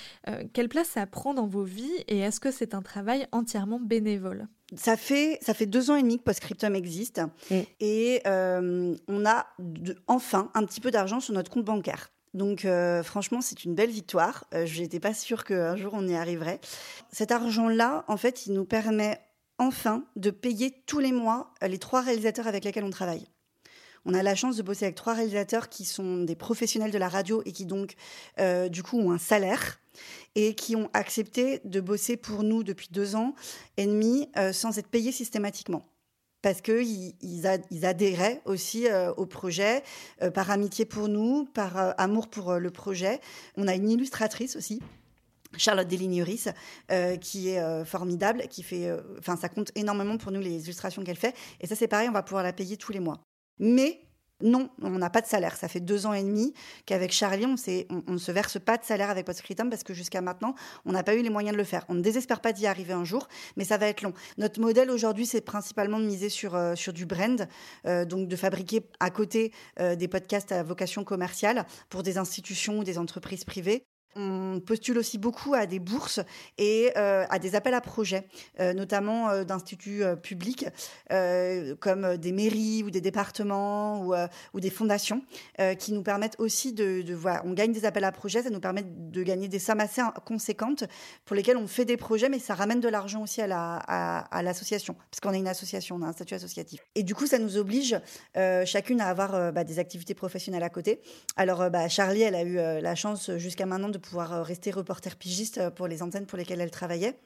quelle 0.52 0.68
place 0.68 0.88
ça 0.88 1.06
prend 1.06 1.36
dans 1.36 1.46
vos 1.46 1.64
vies 1.64 1.94
et 2.08 2.20
est-ce 2.20 2.40
que 2.40 2.52
c'est 2.52 2.74
un 2.74 2.82
travail 2.82 3.28
entièrement 3.32 3.80
bénévole? 3.80 4.48
Ça 4.78 4.98
fait, 4.98 5.40
ça 5.42 5.54
fait 5.54 5.66
deux 5.66 5.92
ans 5.92 5.96
et 5.96 6.02
demi 6.02 6.18
que 6.18 6.24
Postscriptum 6.24 6.76
existe 6.76 7.22
mm. 7.50 7.60
et 7.80 8.22
euh, 8.28 8.96
on 9.08 9.26
a 9.26 9.46
enfin 10.08 10.52
un 10.54 10.66
petit 10.66 10.82
peu 10.82 10.92
d'argent 10.92 11.20
sur 11.20 11.34
notre 11.34 11.52
compte 11.52 11.66
bancaire. 11.66 12.10
Donc 12.34 12.66
euh, 12.66 13.04
franchement, 13.04 13.42
c'est 13.42 13.64
une 13.64 13.76
belle 13.76 13.92
victoire. 13.92 14.46
Euh, 14.54 14.66
je 14.66 14.82
n'étais 14.82 15.00
pas 15.00 15.14
sûre 15.14 15.44
qu'un 15.44 15.76
jour 15.76 15.94
on 15.94 16.08
y 16.08 16.16
arriverait. 16.16 16.60
Cet 17.12 17.32
argent-là, 17.32 18.06
en 18.08 18.18
fait, 18.18 18.48
il 18.48 18.54
nous 18.54 18.66
permet 18.66 19.20
enfin 19.60 20.04
de 20.16 20.32
payer 20.32 20.74
tous 20.88 21.00
les 21.00 21.12
mois 21.12 21.54
les 21.62 21.78
trois 21.78 22.02
réalisateurs 22.02 22.48
avec 22.48 22.66
lesquels 22.66 22.84
on 22.84 22.90
travaille. 22.90 23.28
On 24.06 24.14
a 24.14 24.24
la 24.24 24.36
chance 24.36 24.58
de 24.58 24.64
bosser 24.64 24.86
avec 24.86 24.96
trois 24.96 25.14
réalisateurs 25.14 25.70
qui 25.70 25.86
sont 25.86 26.24
des 26.24 26.36
professionnels 26.36 26.92
de 26.92 26.98
la 26.98 27.08
radio 27.08 27.42
et 27.46 27.54
qui 27.54 27.66
donc, 27.66 27.94
du 28.70 28.84
coup, 28.84 29.00
ont 29.00 29.14
un 29.14 29.18
salaire 29.18 29.80
et 30.36 30.56
qui 30.56 30.76
ont 30.76 30.90
accepté 30.94 31.62
de 31.64 31.82
bosser 31.82 32.18
pour 32.18 32.44
nous 32.44 32.64
depuis 32.64 32.88
deux 32.92 33.16
ans 33.16 33.36
et 33.78 33.86
demi 33.86 34.30
euh, 34.38 34.54
sans 34.54 34.78
être 34.78 34.88
payés 34.88 35.12
systématiquement 35.12 35.86
parce 36.42 36.60
qu'ils 36.60 37.14
ils, 37.22 37.86
adhéraient 37.86 38.42
aussi 38.44 38.88
euh, 38.88 39.14
au 39.14 39.26
projet, 39.26 39.82
par 40.34 40.52
amitié 40.52 40.84
pour 40.84 41.08
nous, 41.08 41.46
par 41.46 41.98
amour 41.98 42.28
pour 42.28 42.56
le 42.56 42.70
projet. 42.70 43.22
On 43.56 43.66
a 43.70 43.76
une 43.76 43.90
illustratrice 43.90 44.58
aussi. 44.58 44.82
Charlotte 45.56 45.88
Deligneris, 45.88 46.48
qui 47.22 47.48
est 47.48 47.86
formidable, 47.86 48.48
qui 48.50 48.62
fait, 48.62 48.92
enfin, 49.20 49.38
ça 49.38 49.48
compte 49.48 49.72
énormément 49.76 50.18
pour 50.18 50.34
nous 50.34 50.42
les 50.42 50.64
illustrations 50.64 51.02
qu'elle 51.06 51.16
fait. 51.16 51.34
Et 51.62 51.68
ça, 51.68 51.76
c'est 51.76 51.88
pareil, 51.88 52.10
on 52.10 52.14
va 52.14 52.24
pouvoir 52.24 52.44
la 52.44 52.52
payer 52.52 52.76
tous 52.76 52.92
les 52.92 53.00
mois. 53.00 53.22
Mais 53.60 54.02
non, 54.44 54.70
on 54.82 54.92
n'a 54.92 55.10
pas 55.10 55.22
de 55.22 55.26
salaire. 55.26 55.56
Ça 55.56 55.68
fait 55.68 55.80
deux 55.80 56.06
ans 56.06 56.14
et 56.14 56.22
demi 56.22 56.54
qu'avec 56.86 57.12
Charlie, 57.12 57.46
on, 57.46 58.12
ne 58.12 58.18
se 58.18 58.32
verse 58.32 58.60
pas 58.60 58.78
de 58.78 58.84
salaire 58.84 59.10
avec 59.10 59.26
Postscriptum 59.26 59.70
parce 59.70 59.84
que 59.84 59.94
jusqu'à 59.94 60.22
maintenant, 60.22 60.54
on 60.86 60.92
n'a 60.92 61.02
pas 61.02 61.16
eu 61.16 61.22
les 61.22 61.30
moyens 61.30 61.54
de 61.54 61.58
le 61.58 61.64
faire. 61.64 61.86
On 61.88 61.94
ne 61.94 62.02
désespère 62.02 62.42
pas 62.42 62.52
d'y 62.52 62.68
arriver 62.68 62.94
un 62.94 63.06
jour, 63.06 63.28
mais 63.56 63.64
ça 63.64 63.78
va 63.78 63.88
être 63.88 64.02
long. 64.02 64.14
Notre 64.38 64.60
modèle 64.60 64.92
aujourd'hui, 64.92 65.26
c'est 65.26 65.42
principalement 65.42 66.00
de 66.00 66.06
miser 66.06 66.30
sur, 66.30 66.56
euh, 66.56 66.76
du 66.94 67.06
brand, 67.06 67.48
euh, 67.86 68.06
donc 68.06 68.28
de 68.28 68.36
fabriquer 68.36 68.82
à 69.00 69.10
côté 69.10 69.54
euh, 69.80 69.96
des 69.96 70.10
podcasts 70.10 70.52
à 70.52 70.62
vocation 70.62 71.06
commerciale 71.06 71.66
pour 71.90 72.04
des 72.04 72.18
institutions 72.18 72.80
ou 72.80 72.84
des 72.84 72.98
entreprises 72.98 73.46
privées. 73.46 73.86
On 74.16 74.60
postule 74.60 74.98
aussi 74.98 75.18
beaucoup 75.18 75.54
à 75.54 75.66
des 75.66 75.80
bourses 75.80 76.20
et 76.58 76.92
euh, 76.98 77.26
à 77.30 77.40
des 77.40 77.56
appels 77.56 77.74
à 77.74 77.82
projets, 77.82 78.28
euh, 78.60 78.74
notamment 78.74 79.30
euh, 79.30 79.44
d'instituts 79.44 80.04
publics 80.22 80.66
comme 81.80 82.18
des 82.18 82.32
mairies 82.32 82.84
ou 82.84 82.90
des 82.90 83.02
départements 83.02 84.06
ou, 84.54 84.60
des 84.60 84.70
fondations 84.70 85.22
qui 85.80 85.94
nous 85.94 86.04
permettent 86.04 86.36
aussi 86.40 86.74
de, 86.74 87.14
voir. 87.14 87.42
On 87.46 87.54
gagne 87.54 87.72
des 87.72 87.86
appels 87.86 88.04
à 88.04 88.12
projets, 88.12 88.44
ça 88.44 88.50
nous 88.50 88.60
permet 88.60 88.84
de 88.84 89.24
gagner 89.24 89.48
des 89.48 89.60
sommes 89.60 89.80
assez 89.80 90.02
conséquentes 90.26 90.86
pour 91.26 91.36
lesquelles 91.36 91.58
on 91.58 91.68
fait 91.68 91.86
des 91.86 91.98
projets, 91.98 92.30
mais 92.30 92.40
ça 92.40 92.56
ramène 92.56 92.80
de 92.80 92.90
l'argent 92.90 93.22
aussi 93.22 93.42
à 93.42 94.42
l'association, 94.44 94.96
parce 95.12 95.20
qu'on 95.22 95.34
est 95.34 95.40
une 95.40 95.48
association, 95.48 95.98
on 95.98 96.02
a 96.02 96.08
un 96.08 96.14
statut 96.14 96.34
associatif. 96.34 96.82
Et 96.96 97.04
du 97.04 97.14
coup, 97.16 97.28
ça 97.28 97.40
nous 97.40 97.58
oblige 97.58 98.00
chacune 98.66 99.02
à 99.02 99.08
avoir 99.08 99.52
bah, 99.52 99.64
des 99.64 99.80
activités 99.80 100.14
professionnelles 100.14 100.64
à 100.64 100.70
côté. 100.70 101.02
Alors, 101.36 101.70
bah, 101.70 101.88
Charlie, 101.90 102.22
elle 102.22 102.36
a 102.36 102.44
eu 102.44 102.56
la 102.56 102.96
chance 102.96 103.32
jusqu'à 103.38 103.66
maintenant 103.66 103.90
de 103.90 104.00
pouvoir 104.04 104.34
euh, 104.34 104.44
rester 104.44 104.72
reporter 104.72 105.16
pigiste 105.16 105.58
euh, 105.58 105.72
pour 105.72 105.88
les 105.88 106.04
antennes 106.04 106.28
pour 106.28 106.38
lesquelles 106.38 106.62
elle 106.62 106.72
travaillait. 106.72 107.18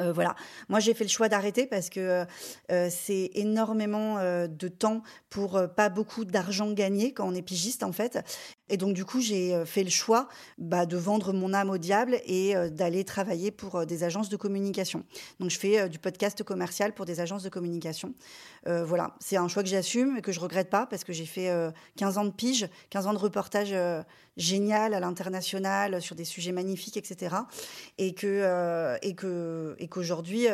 Euh, 0.00 0.12
voilà, 0.12 0.34
moi 0.68 0.80
j'ai 0.80 0.94
fait 0.94 1.04
le 1.04 1.10
choix 1.10 1.28
d'arrêter 1.28 1.66
parce 1.66 1.90
que 1.90 2.24
c'est 2.68 3.30
énormément 3.34 4.18
de 4.46 4.68
temps 4.68 5.02
pour 5.30 5.60
pas 5.74 5.88
beaucoup 5.88 6.24
d'argent 6.24 6.70
gagné 6.70 7.12
quand 7.12 7.26
on 7.28 7.34
est 7.34 7.42
pigiste 7.42 7.82
en 7.82 7.92
fait. 7.92 8.18
Et 8.70 8.76
donc, 8.76 8.94
du 8.94 9.04
coup, 9.04 9.20
j'ai 9.20 9.54
euh, 9.54 9.66
fait 9.66 9.82
le 9.82 9.90
choix 9.90 10.28
bah, 10.56 10.86
de 10.86 10.96
vendre 10.96 11.32
mon 11.32 11.52
âme 11.52 11.70
au 11.70 11.76
diable 11.76 12.20
et 12.24 12.56
euh, 12.56 12.70
d'aller 12.70 13.04
travailler 13.04 13.50
pour 13.50 13.74
euh, 13.74 13.84
des 13.84 14.04
agences 14.04 14.28
de 14.28 14.36
communication. 14.36 15.04
Donc, 15.40 15.50
je 15.50 15.58
fais 15.58 15.88
du 15.88 15.98
podcast 15.98 16.42
commercial 16.44 16.94
pour 16.94 17.04
des 17.04 17.20
agences 17.20 17.42
de 17.42 17.48
communication. 17.48 18.14
voilà, 18.66 19.16
c'est 19.18 19.36
un 19.36 19.48
choix 19.48 19.62
que 19.62 19.68
j'assume 19.68 20.18
et 20.18 20.22
que 20.22 20.30
je 20.30 20.38
regrette 20.38 20.70
pas 20.70 20.86
parce 20.86 21.02
que 21.02 21.12
j'ai 21.12 21.26
fait 21.26 21.50
15 21.96 22.18
ans 22.18 22.24
de 22.24 22.30
pige, 22.30 22.68
15 22.90 23.08
ans 23.08 23.12
de 23.12 23.18
reportage 23.18 23.74
génial 24.36 24.94
à 24.94 25.00
l'international 25.00 26.00
sur 26.00 26.14
des 26.14 26.24
sujets 26.24 26.52
magnifiques, 26.52 26.96
etc. 26.96 27.36
Et 27.98 28.14
que 28.14 28.96
et 29.02 29.14
que 29.14 29.74
et 29.78 29.88
qu'aujourd'hui, 29.88 30.46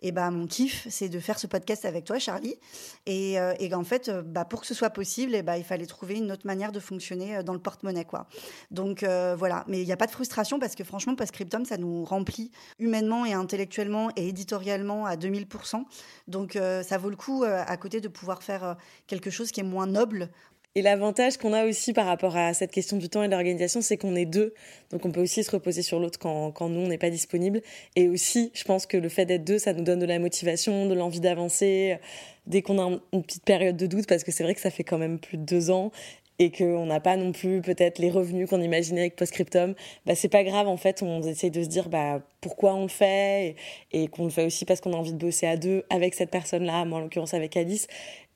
et 0.00 0.12
ben 0.12 0.30
mon 0.30 0.46
kiff, 0.46 0.86
c'est 0.90 1.08
de 1.08 1.20
faire 1.20 1.38
ce 1.38 1.46
podcast 1.46 1.84
avec 1.84 2.04
toi, 2.04 2.18
Charlie. 2.18 2.56
Et, 3.06 3.34
et 3.34 3.74
en 3.74 3.84
fait, 3.84 4.10
bah, 4.10 4.44
pour 4.44 4.62
que 4.62 4.66
ce 4.66 4.74
soit 4.74 4.90
possible, 4.90 5.34
et 5.34 5.42
ben 5.42 5.56
il 5.56 5.64
fallait 5.64 5.86
trouver 5.86 6.16
une 6.16 6.32
autre 6.32 6.46
manière 6.46 6.72
de 6.72 6.80
fonctionner 6.80 7.42
dans 7.42 7.51
le 7.52 7.60
porte-monnaie, 7.60 8.04
quoi. 8.04 8.26
Donc 8.70 9.02
euh, 9.02 9.34
voilà, 9.36 9.64
mais 9.68 9.80
il 9.80 9.86
n'y 9.86 9.92
a 9.92 9.96
pas 9.96 10.06
de 10.06 10.12
frustration 10.12 10.58
parce 10.58 10.74
que 10.74 10.84
franchement, 10.84 11.14
Postscriptum, 11.14 11.64
ça 11.64 11.76
nous 11.76 12.04
remplit 12.04 12.50
humainement 12.78 13.24
et 13.24 13.32
intellectuellement 13.32 14.10
et 14.16 14.28
éditorialement 14.28 15.06
à 15.06 15.16
2000%. 15.16 15.84
Donc 16.28 16.56
euh, 16.56 16.82
ça 16.82 16.98
vaut 16.98 17.10
le 17.10 17.16
coup 17.16 17.44
euh, 17.44 17.62
à 17.66 17.76
côté 17.76 18.00
de 18.00 18.08
pouvoir 18.08 18.42
faire 18.42 18.76
quelque 19.06 19.30
chose 19.30 19.50
qui 19.50 19.60
est 19.60 19.64
moins 19.64 19.86
noble 19.86 20.30
et 20.74 20.80
l'avantage 20.80 21.36
qu'on 21.36 21.52
a 21.52 21.66
aussi 21.66 21.92
par 21.92 22.06
rapport 22.06 22.34
à 22.34 22.54
cette 22.54 22.70
question 22.70 22.96
du 22.96 23.10
temps 23.10 23.22
et 23.22 23.26
de 23.26 23.32
l'organisation, 23.32 23.82
c'est 23.82 23.98
qu'on 23.98 24.16
est 24.16 24.24
deux. 24.24 24.54
Donc 24.90 25.04
on 25.04 25.12
peut 25.12 25.20
aussi 25.20 25.44
se 25.44 25.50
reposer 25.50 25.82
sur 25.82 26.00
l'autre 26.00 26.18
quand, 26.18 26.50
quand 26.50 26.70
nous, 26.70 26.80
on 26.80 26.88
n'est 26.88 26.98
pas 26.98 27.10
disponible. 27.10 27.60
Et 27.94 28.08
aussi, 28.08 28.50
je 28.54 28.64
pense 28.64 28.86
que 28.86 28.96
le 28.96 29.10
fait 29.10 29.26
d'être 29.26 29.44
deux, 29.44 29.58
ça 29.58 29.74
nous 29.74 29.84
donne 29.84 29.98
de 29.98 30.06
la 30.06 30.18
motivation, 30.18 30.86
de 30.86 30.94
l'envie 30.94 31.20
d'avancer 31.20 31.98
dès 32.46 32.62
qu'on 32.62 32.78
a 32.80 32.98
une 33.12 33.22
petite 33.22 33.44
période 33.44 33.76
de 33.76 33.86
doute, 33.86 34.06
parce 34.06 34.24
que 34.24 34.32
c'est 34.32 34.42
vrai 34.42 34.54
que 34.54 34.60
ça 34.60 34.70
fait 34.70 34.82
quand 34.82 34.98
même 34.98 35.18
plus 35.20 35.36
de 35.36 35.44
deux 35.44 35.70
ans 35.70 35.92
et 36.42 36.50
qu'on 36.50 36.86
n'a 36.86 36.98
pas 36.98 37.16
non 37.16 37.30
plus 37.30 37.62
peut-être 37.62 37.98
les 38.00 38.10
revenus 38.10 38.48
qu'on 38.48 38.60
imaginait 38.60 39.02
avec 39.02 39.16
Postscriptum, 39.16 39.74
bah 40.06 40.16
c'est 40.16 40.28
pas 40.28 40.42
grave 40.42 40.66
en 40.66 40.76
fait, 40.76 41.02
on 41.02 41.22
essaie 41.22 41.50
de 41.50 41.62
se 41.62 41.68
dire 41.68 41.88
bah 41.88 42.20
pourquoi 42.40 42.74
on 42.74 42.82
le 42.82 42.88
fait 42.88 43.54
et, 43.92 44.08
qu'on 44.08 44.24
le 44.24 44.30
fait 44.30 44.44
aussi 44.44 44.64
parce 44.64 44.80
qu'on 44.80 44.92
a 44.92 44.96
envie 44.96 45.12
de 45.12 45.18
bosser 45.18 45.46
à 45.46 45.56
deux 45.56 45.84
avec 45.88 46.14
cette 46.14 46.30
personne-là, 46.30 46.84
moi 46.84 46.98
en 46.98 47.02
l'occurrence 47.02 47.34
avec 47.34 47.56
Alice. 47.56 47.86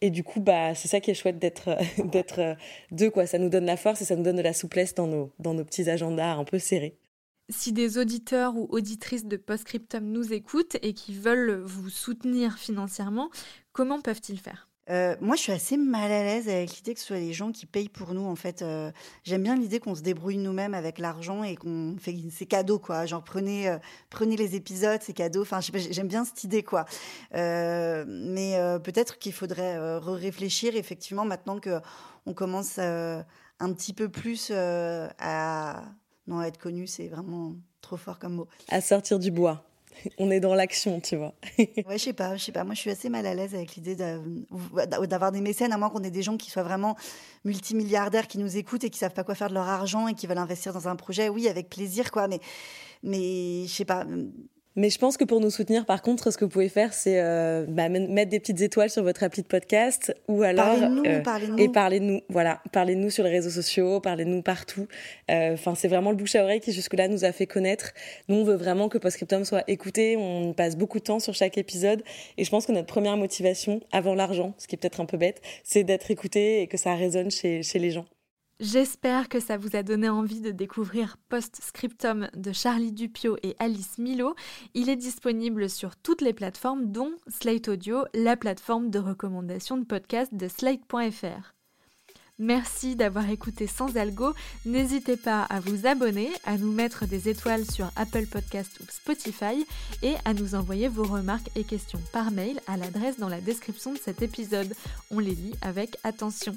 Et 0.00 0.10
du 0.10 0.22
coup 0.22 0.40
bah 0.40 0.74
c'est 0.76 0.88
ça 0.88 1.00
qui 1.00 1.10
est 1.10 1.14
chouette 1.14 1.38
d'être 1.38 1.76
d'être 2.04 2.56
deux 2.92 3.10
quoi, 3.10 3.26
ça 3.26 3.38
nous 3.38 3.48
donne 3.48 3.66
la 3.66 3.76
force 3.76 4.02
et 4.02 4.04
ça 4.04 4.14
nous 4.14 4.22
donne 4.22 4.36
de 4.36 4.42
la 4.42 4.52
souplesse 4.52 4.94
dans 4.94 5.08
nos 5.08 5.32
dans 5.40 5.54
nos 5.54 5.64
petits 5.64 5.90
agendas 5.90 6.34
un 6.34 6.44
peu 6.44 6.60
serrés. 6.60 6.96
Si 7.48 7.72
des 7.72 7.98
auditeurs 7.98 8.56
ou 8.56 8.66
auditrices 8.70 9.24
de 9.24 9.36
Postscriptum 9.36 10.04
nous 10.04 10.32
écoutent 10.32 10.76
et 10.82 10.94
qui 10.94 11.14
veulent 11.14 11.60
vous 11.60 11.90
soutenir 11.90 12.58
financièrement, 12.58 13.30
comment 13.72 14.00
peuvent-ils 14.00 14.40
faire? 14.40 14.65
Euh, 14.88 15.16
moi, 15.20 15.34
je 15.34 15.42
suis 15.42 15.52
assez 15.52 15.76
mal 15.76 16.12
à 16.12 16.22
l'aise 16.22 16.48
avec 16.48 16.76
l'idée 16.76 16.94
que 16.94 17.00
ce 17.00 17.06
soit 17.06 17.16
les 17.16 17.32
gens 17.32 17.50
qui 17.50 17.66
payent 17.66 17.88
pour 17.88 18.14
nous. 18.14 18.24
En 18.24 18.36
fait, 18.36 18.62
euh, 18.62 18.92
j'aime 19.24 19.42
bien 19.42 19.56
l'idée 19.56 19.80
qu'on 19.80 19.94
se 19.94 20.02
débrouille 20.02 20.36
nous-mêmes 20.36 20.74
avec 20.74 20.98
l'argent 20.98 21.42
et 21.42 21.56
qu'on 21.56 21.96
fait 21.98 22.14
ces 22.30 22.46
cadeaux, 22.46 22.78
quoi. 22.78 23.04
Genre 23.04 23.24
prenez, 23.24 23.68
euh, 23.68 23.78
les 24.20 24.54
épisodes, 24.54 25.02
ces 25.02 25.12
cadeaux. 25.12 25.42
Enfin, 25.42 25.60
j'aime 25.60 26.08
bien 26.08 26.24
cette 26.24 26.44
idée, 26.44 26.62
quoi. 26.62 26.84
mais 27.32 28.58
peut-être 28.84 29.18
qu'il 29.18 29.32
faudrait 29.32 29.98
réfléchir 29.98 30.76
effectivement 30.76 31.24
maintenant 31.24 31.58
que 31.58 31.80
on 32.26 32.34
commence 32.34 32.78
un 32.78 33.24
petit 33.72 33.92
peu 33.92 34.08
plus 34.08 34.50
à 34.52 35.84
non 36.26 36.40
à 36.40 36.46
être 36.46 36.58
connu. 36.58 36.86
C'est 36.86 37.08
vraiment 37.08 37.54
trop 37.80 37.96
fort 37.96 38.18
comme 38.18 38.34
mot. 38.34 38.48
À 38.68 38.80
sortir 38.80 39.18
du 39.18 39.30
bois. 39.30 39.64
on 40.18 40.30
est 40.30 40.40
dans 40.40 40.54
l'action, 40.54 41.00
tu 41.00 41.16
vois. 41.16 41.34
ouais, 41.58 41.84
je 41.92 41.98
sais 41.98 42.12
pas, 42.12 42.36
je 42.36 42.44
sais 42.44 42.52
pas. 42.52 42.64
Moi, 42.64 42.74
je 42.74 42.80
suis 42.80 42.90
assez 42.90 43.08
mal 43.08 43.26
à 43.26 43.34
l'aise 43.34 43.54
avec 43.54 43.76
l'idée 43.76 43.96
d'avoir 43.96 45.32
des 45.32 45.40
mécènes, 45.40 45.72
à 45.72 45.78
moins 45.78 45.90
qu'on 45.90 46.02
ait 46.02 46.10
des 46.10 46.22
gens 46.22 46.36
qui 46.36 46.50
soient 46.50 46.62
vraiment 46.62 46.96
multimilliardaires, 47.44 48.26
qui 48.26 48.38
nous 48.38 48.56
écoutent 48.56 48.84
et 48.84 48.90
qui 48.90 48.98
savent 48.98 49.14
pas 49.14 49.24
quoi 49.24 49.34
faire 49.34 49.48
de 49.48 49.54
leur 49.54 49.68
argent 49.68 50.08
et 50.08 50.14
qui 50.14 50.26
veulent 50.26 50.38
investir 50.38 50.72
dans 50.72 50.88
un 50.88 50.96
projet. 50.96 51.28
Oui, 51.28 51.48
avec 51.48 51.68
plaisir, 51.68 52.10
quoi. 52.10 52.28
Mais, 52.28 52.40
mais 53.02 53.66
je 53.66 53.72
sais 53.72 53.84
pas. 53.84 54.04
Mais 54.76 54.90
je 54.90 54.98
pense 54.98 55.16
que 55.16 55.24
pour 55.24 55.40
nous 55.40 55.50
soutenir, 55.50 55.86
par 55.86 56.02
contre, 56.02 56.30
ce 56.30 56.36
que 56.36 56.44
vous 56.44 56.50
pouvez 56.50 56.68
faire, 56.68 56.92
c'est 56.92 57.18
euh, 57.18 57.64
bah, 57.66 57.88
mettre 57.88 58.30
des 58.30 58.38
petites 58.38 58.60
étoiles 58.60 58.90
sur 58.90 59.02
votre 59.02 59.22
appli 59.22 59.42
de 59.42 59.46
podcast 59.46 60.14
ou 60.28 60.42
alors 60.42 60.66
parlez-nous, 60.66 61.02
euh, 61.06 61.20
parlez-nous. 61.20 61.58
et 61.58 61.68
parlez-nous. 61.70 62.20
Voilà, 62.28 62.60
parlez-nous 62.72 63.08
sur 63.08 63.24
les 63.24 63.30
réseaux 63.30 63.50
sociaux, 63.50 64.00
parlez-nous 64.00 64.42
partout. 64.42 64.86
Euh, 65.30 65.54
enfin, 65.54 65.74
c'est 65.74 65.88
vraiment 65.88 66.10
le 66.10 66.16
bouche 66.16 66.34
à 66.34 66.44
oreille 66.44 66.60
qui 66.60 66.72
jusque-là 66.72 67.08
nous 67.08 67.24
a 67.24 67.32
fait 67.32 67.46
connaître. 67.46 67.92
Nous, 68.28 68.36
on 68.36 68.44
veut 68.44 68.56
vraiment 68.56 68.90
que 68.90 68.98
Postscriptum 68.98 69.44
soit 69.46 69.64
écouté. 69.66 70.16
On 70.18 70.52
passe 70.52 70.76
beaucoup 70.76 70.98
de 70.98 71.04
temps 71.04 71.20
sur 71.20 71.34
chaque 71.34 71.56
épisode, 71.56 72.02
et 72.36 72.44
je 72.44 72.50
pense 72.50 72.66
que 72.66 72.72
notre 72.72 72.86
première 72.86 73.16
motivation, 73.16 73.80
avant 73.92 74.14
l'argent, 74.14 74.54
ce 74.58 74.66
qui 74.66 74.74
est 74.74 74.78
peut-être 74.78 75.00
un 75.00 75.06
peu 75.06 75.16
bête, 75.16 75.40
c'est 75.64 75.84
d'être 75.84 76.10
écouté 76.10 76.60
et 76.60 76.66
que 76.66 76.76
ça 76.76 76.94
résonne 76.94 77.30
chez, 77.30 77.62
chez 77.62 77.78
les 77.78 77.90
gens. 77.90 78.04
J'espère 78.58 79.28
que 79.28 79.38
ça 79.38 79.58
vous 79.58 79.76
a 79.76 79.82
donné 79.82 80.08
envie 80.08 80.40
de 80.40 80.50
découvrir 80.50 81.18
Postscriptum 81.28 82.30
de 82.34 82.52
Charlie 82.52 82.92
Dupio 82.92 83.36
et 83.42 83.54
Alice 83.58 83.98
Milo. 83.98 84.34
Il 84.72 84.88
est 84.88 84.96
disponible 84.96 85.68
sur 85.68 85.94
toutes 85.94 86.22
les 86.22 86.32
plateformes 86.32 86.90
dont 86.90 87.12
Slate 87.28 87.68
Audio, 87.68 88.06
la 88.14 88.34
plateforme 88.34 88.88
de 88.88 88.98
recommandation 88.98 89.76
de 89.76 89.84
podcast 89.84 90.32
de 90.32 90.48
slate.fr. 90.48 91.54
Merci 92.38 92.96
d'avoir 92.96 93.28
écouté 93.28 93.66
Sans 93.66 93.94
Algo. 93.98 94.32
N'hésitez 94.64 95.18
pas 95.18 95.42
à 95.42 95.60
vous 95.60 95.86
abonner, 95.86 96.30
à 96.44 96.56
nous 96.56 96.72
mettre 96.72 97.04
des 97.04 97.28
étoiles 97.28 97.64
sur 97.66 97.90
Apple 97.94 98.26
Podcast 98.26 98.80
ou 98.80 98.84
Spotify 98.90 99.66
et 100.02 100.14
à 100.24 100.32
nous 100.32 100.54
envoyer 100.54 100.88
vos 100.88 101.04
remarques 101.04 101.50
et 101.56 101.64
questions 101.64 102.00
par 102.10 102.30
mail 102.30 102.58
à 102.66 102.78
l'adresse 102.78 103.18
dans 103.18 103.28
la 103.28 103.42
description 103.42 103.92
de 103.92 103.98
cet 103.98 104.22
épisode. 104.22 104.74
On 105.10 105.18
les 105.18 105.34
lit 105.34 105.54
avec 105.60 105.98
attention. 106.04 106.56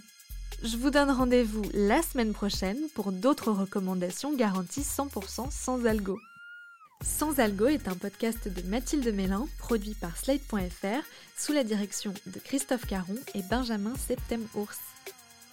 Je 0.61 0.77
vous 0.77 0.89
donne 0.89 1.11
rendez-vous 1.11 1.63
la 1.73 2.01
semaine 2.01 2.33
prochaine 2.33 2.77
pour 2.93 3.11
d'autres 3.11 3.51
recommandations 3.51 4.35
garanties 4.35 4.81
100% 4.81 5.51
sans 5.51 5.85
algo. 5.85 6.19
Sans 7.01 7.39
algo 7.39 7.67
est 7.67 7.87
un 7.87 7.95
podcast 7.95 8.49
de 8.49 8.61
Mathilde 8.63 9.13
Mélin, 9.13 9.47
produit 9.57 9.95
par 9.95 10.17
Slate.fr, 10.17 11.05
sous 11.37 11.53
la 11.53 11.63
direction 11.63 12.13
de 12.25 12.39
Christophe 12.39 12.85
Caron 12.85 13.15
et 13.33 13.41
Benjamin 13.43 13.93
Septem-Ours. 13.95 14.79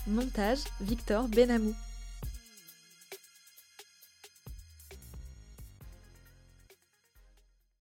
Montage 0.08 0.64
Victor 0.80 1.28
Benamou. 1.28 1.74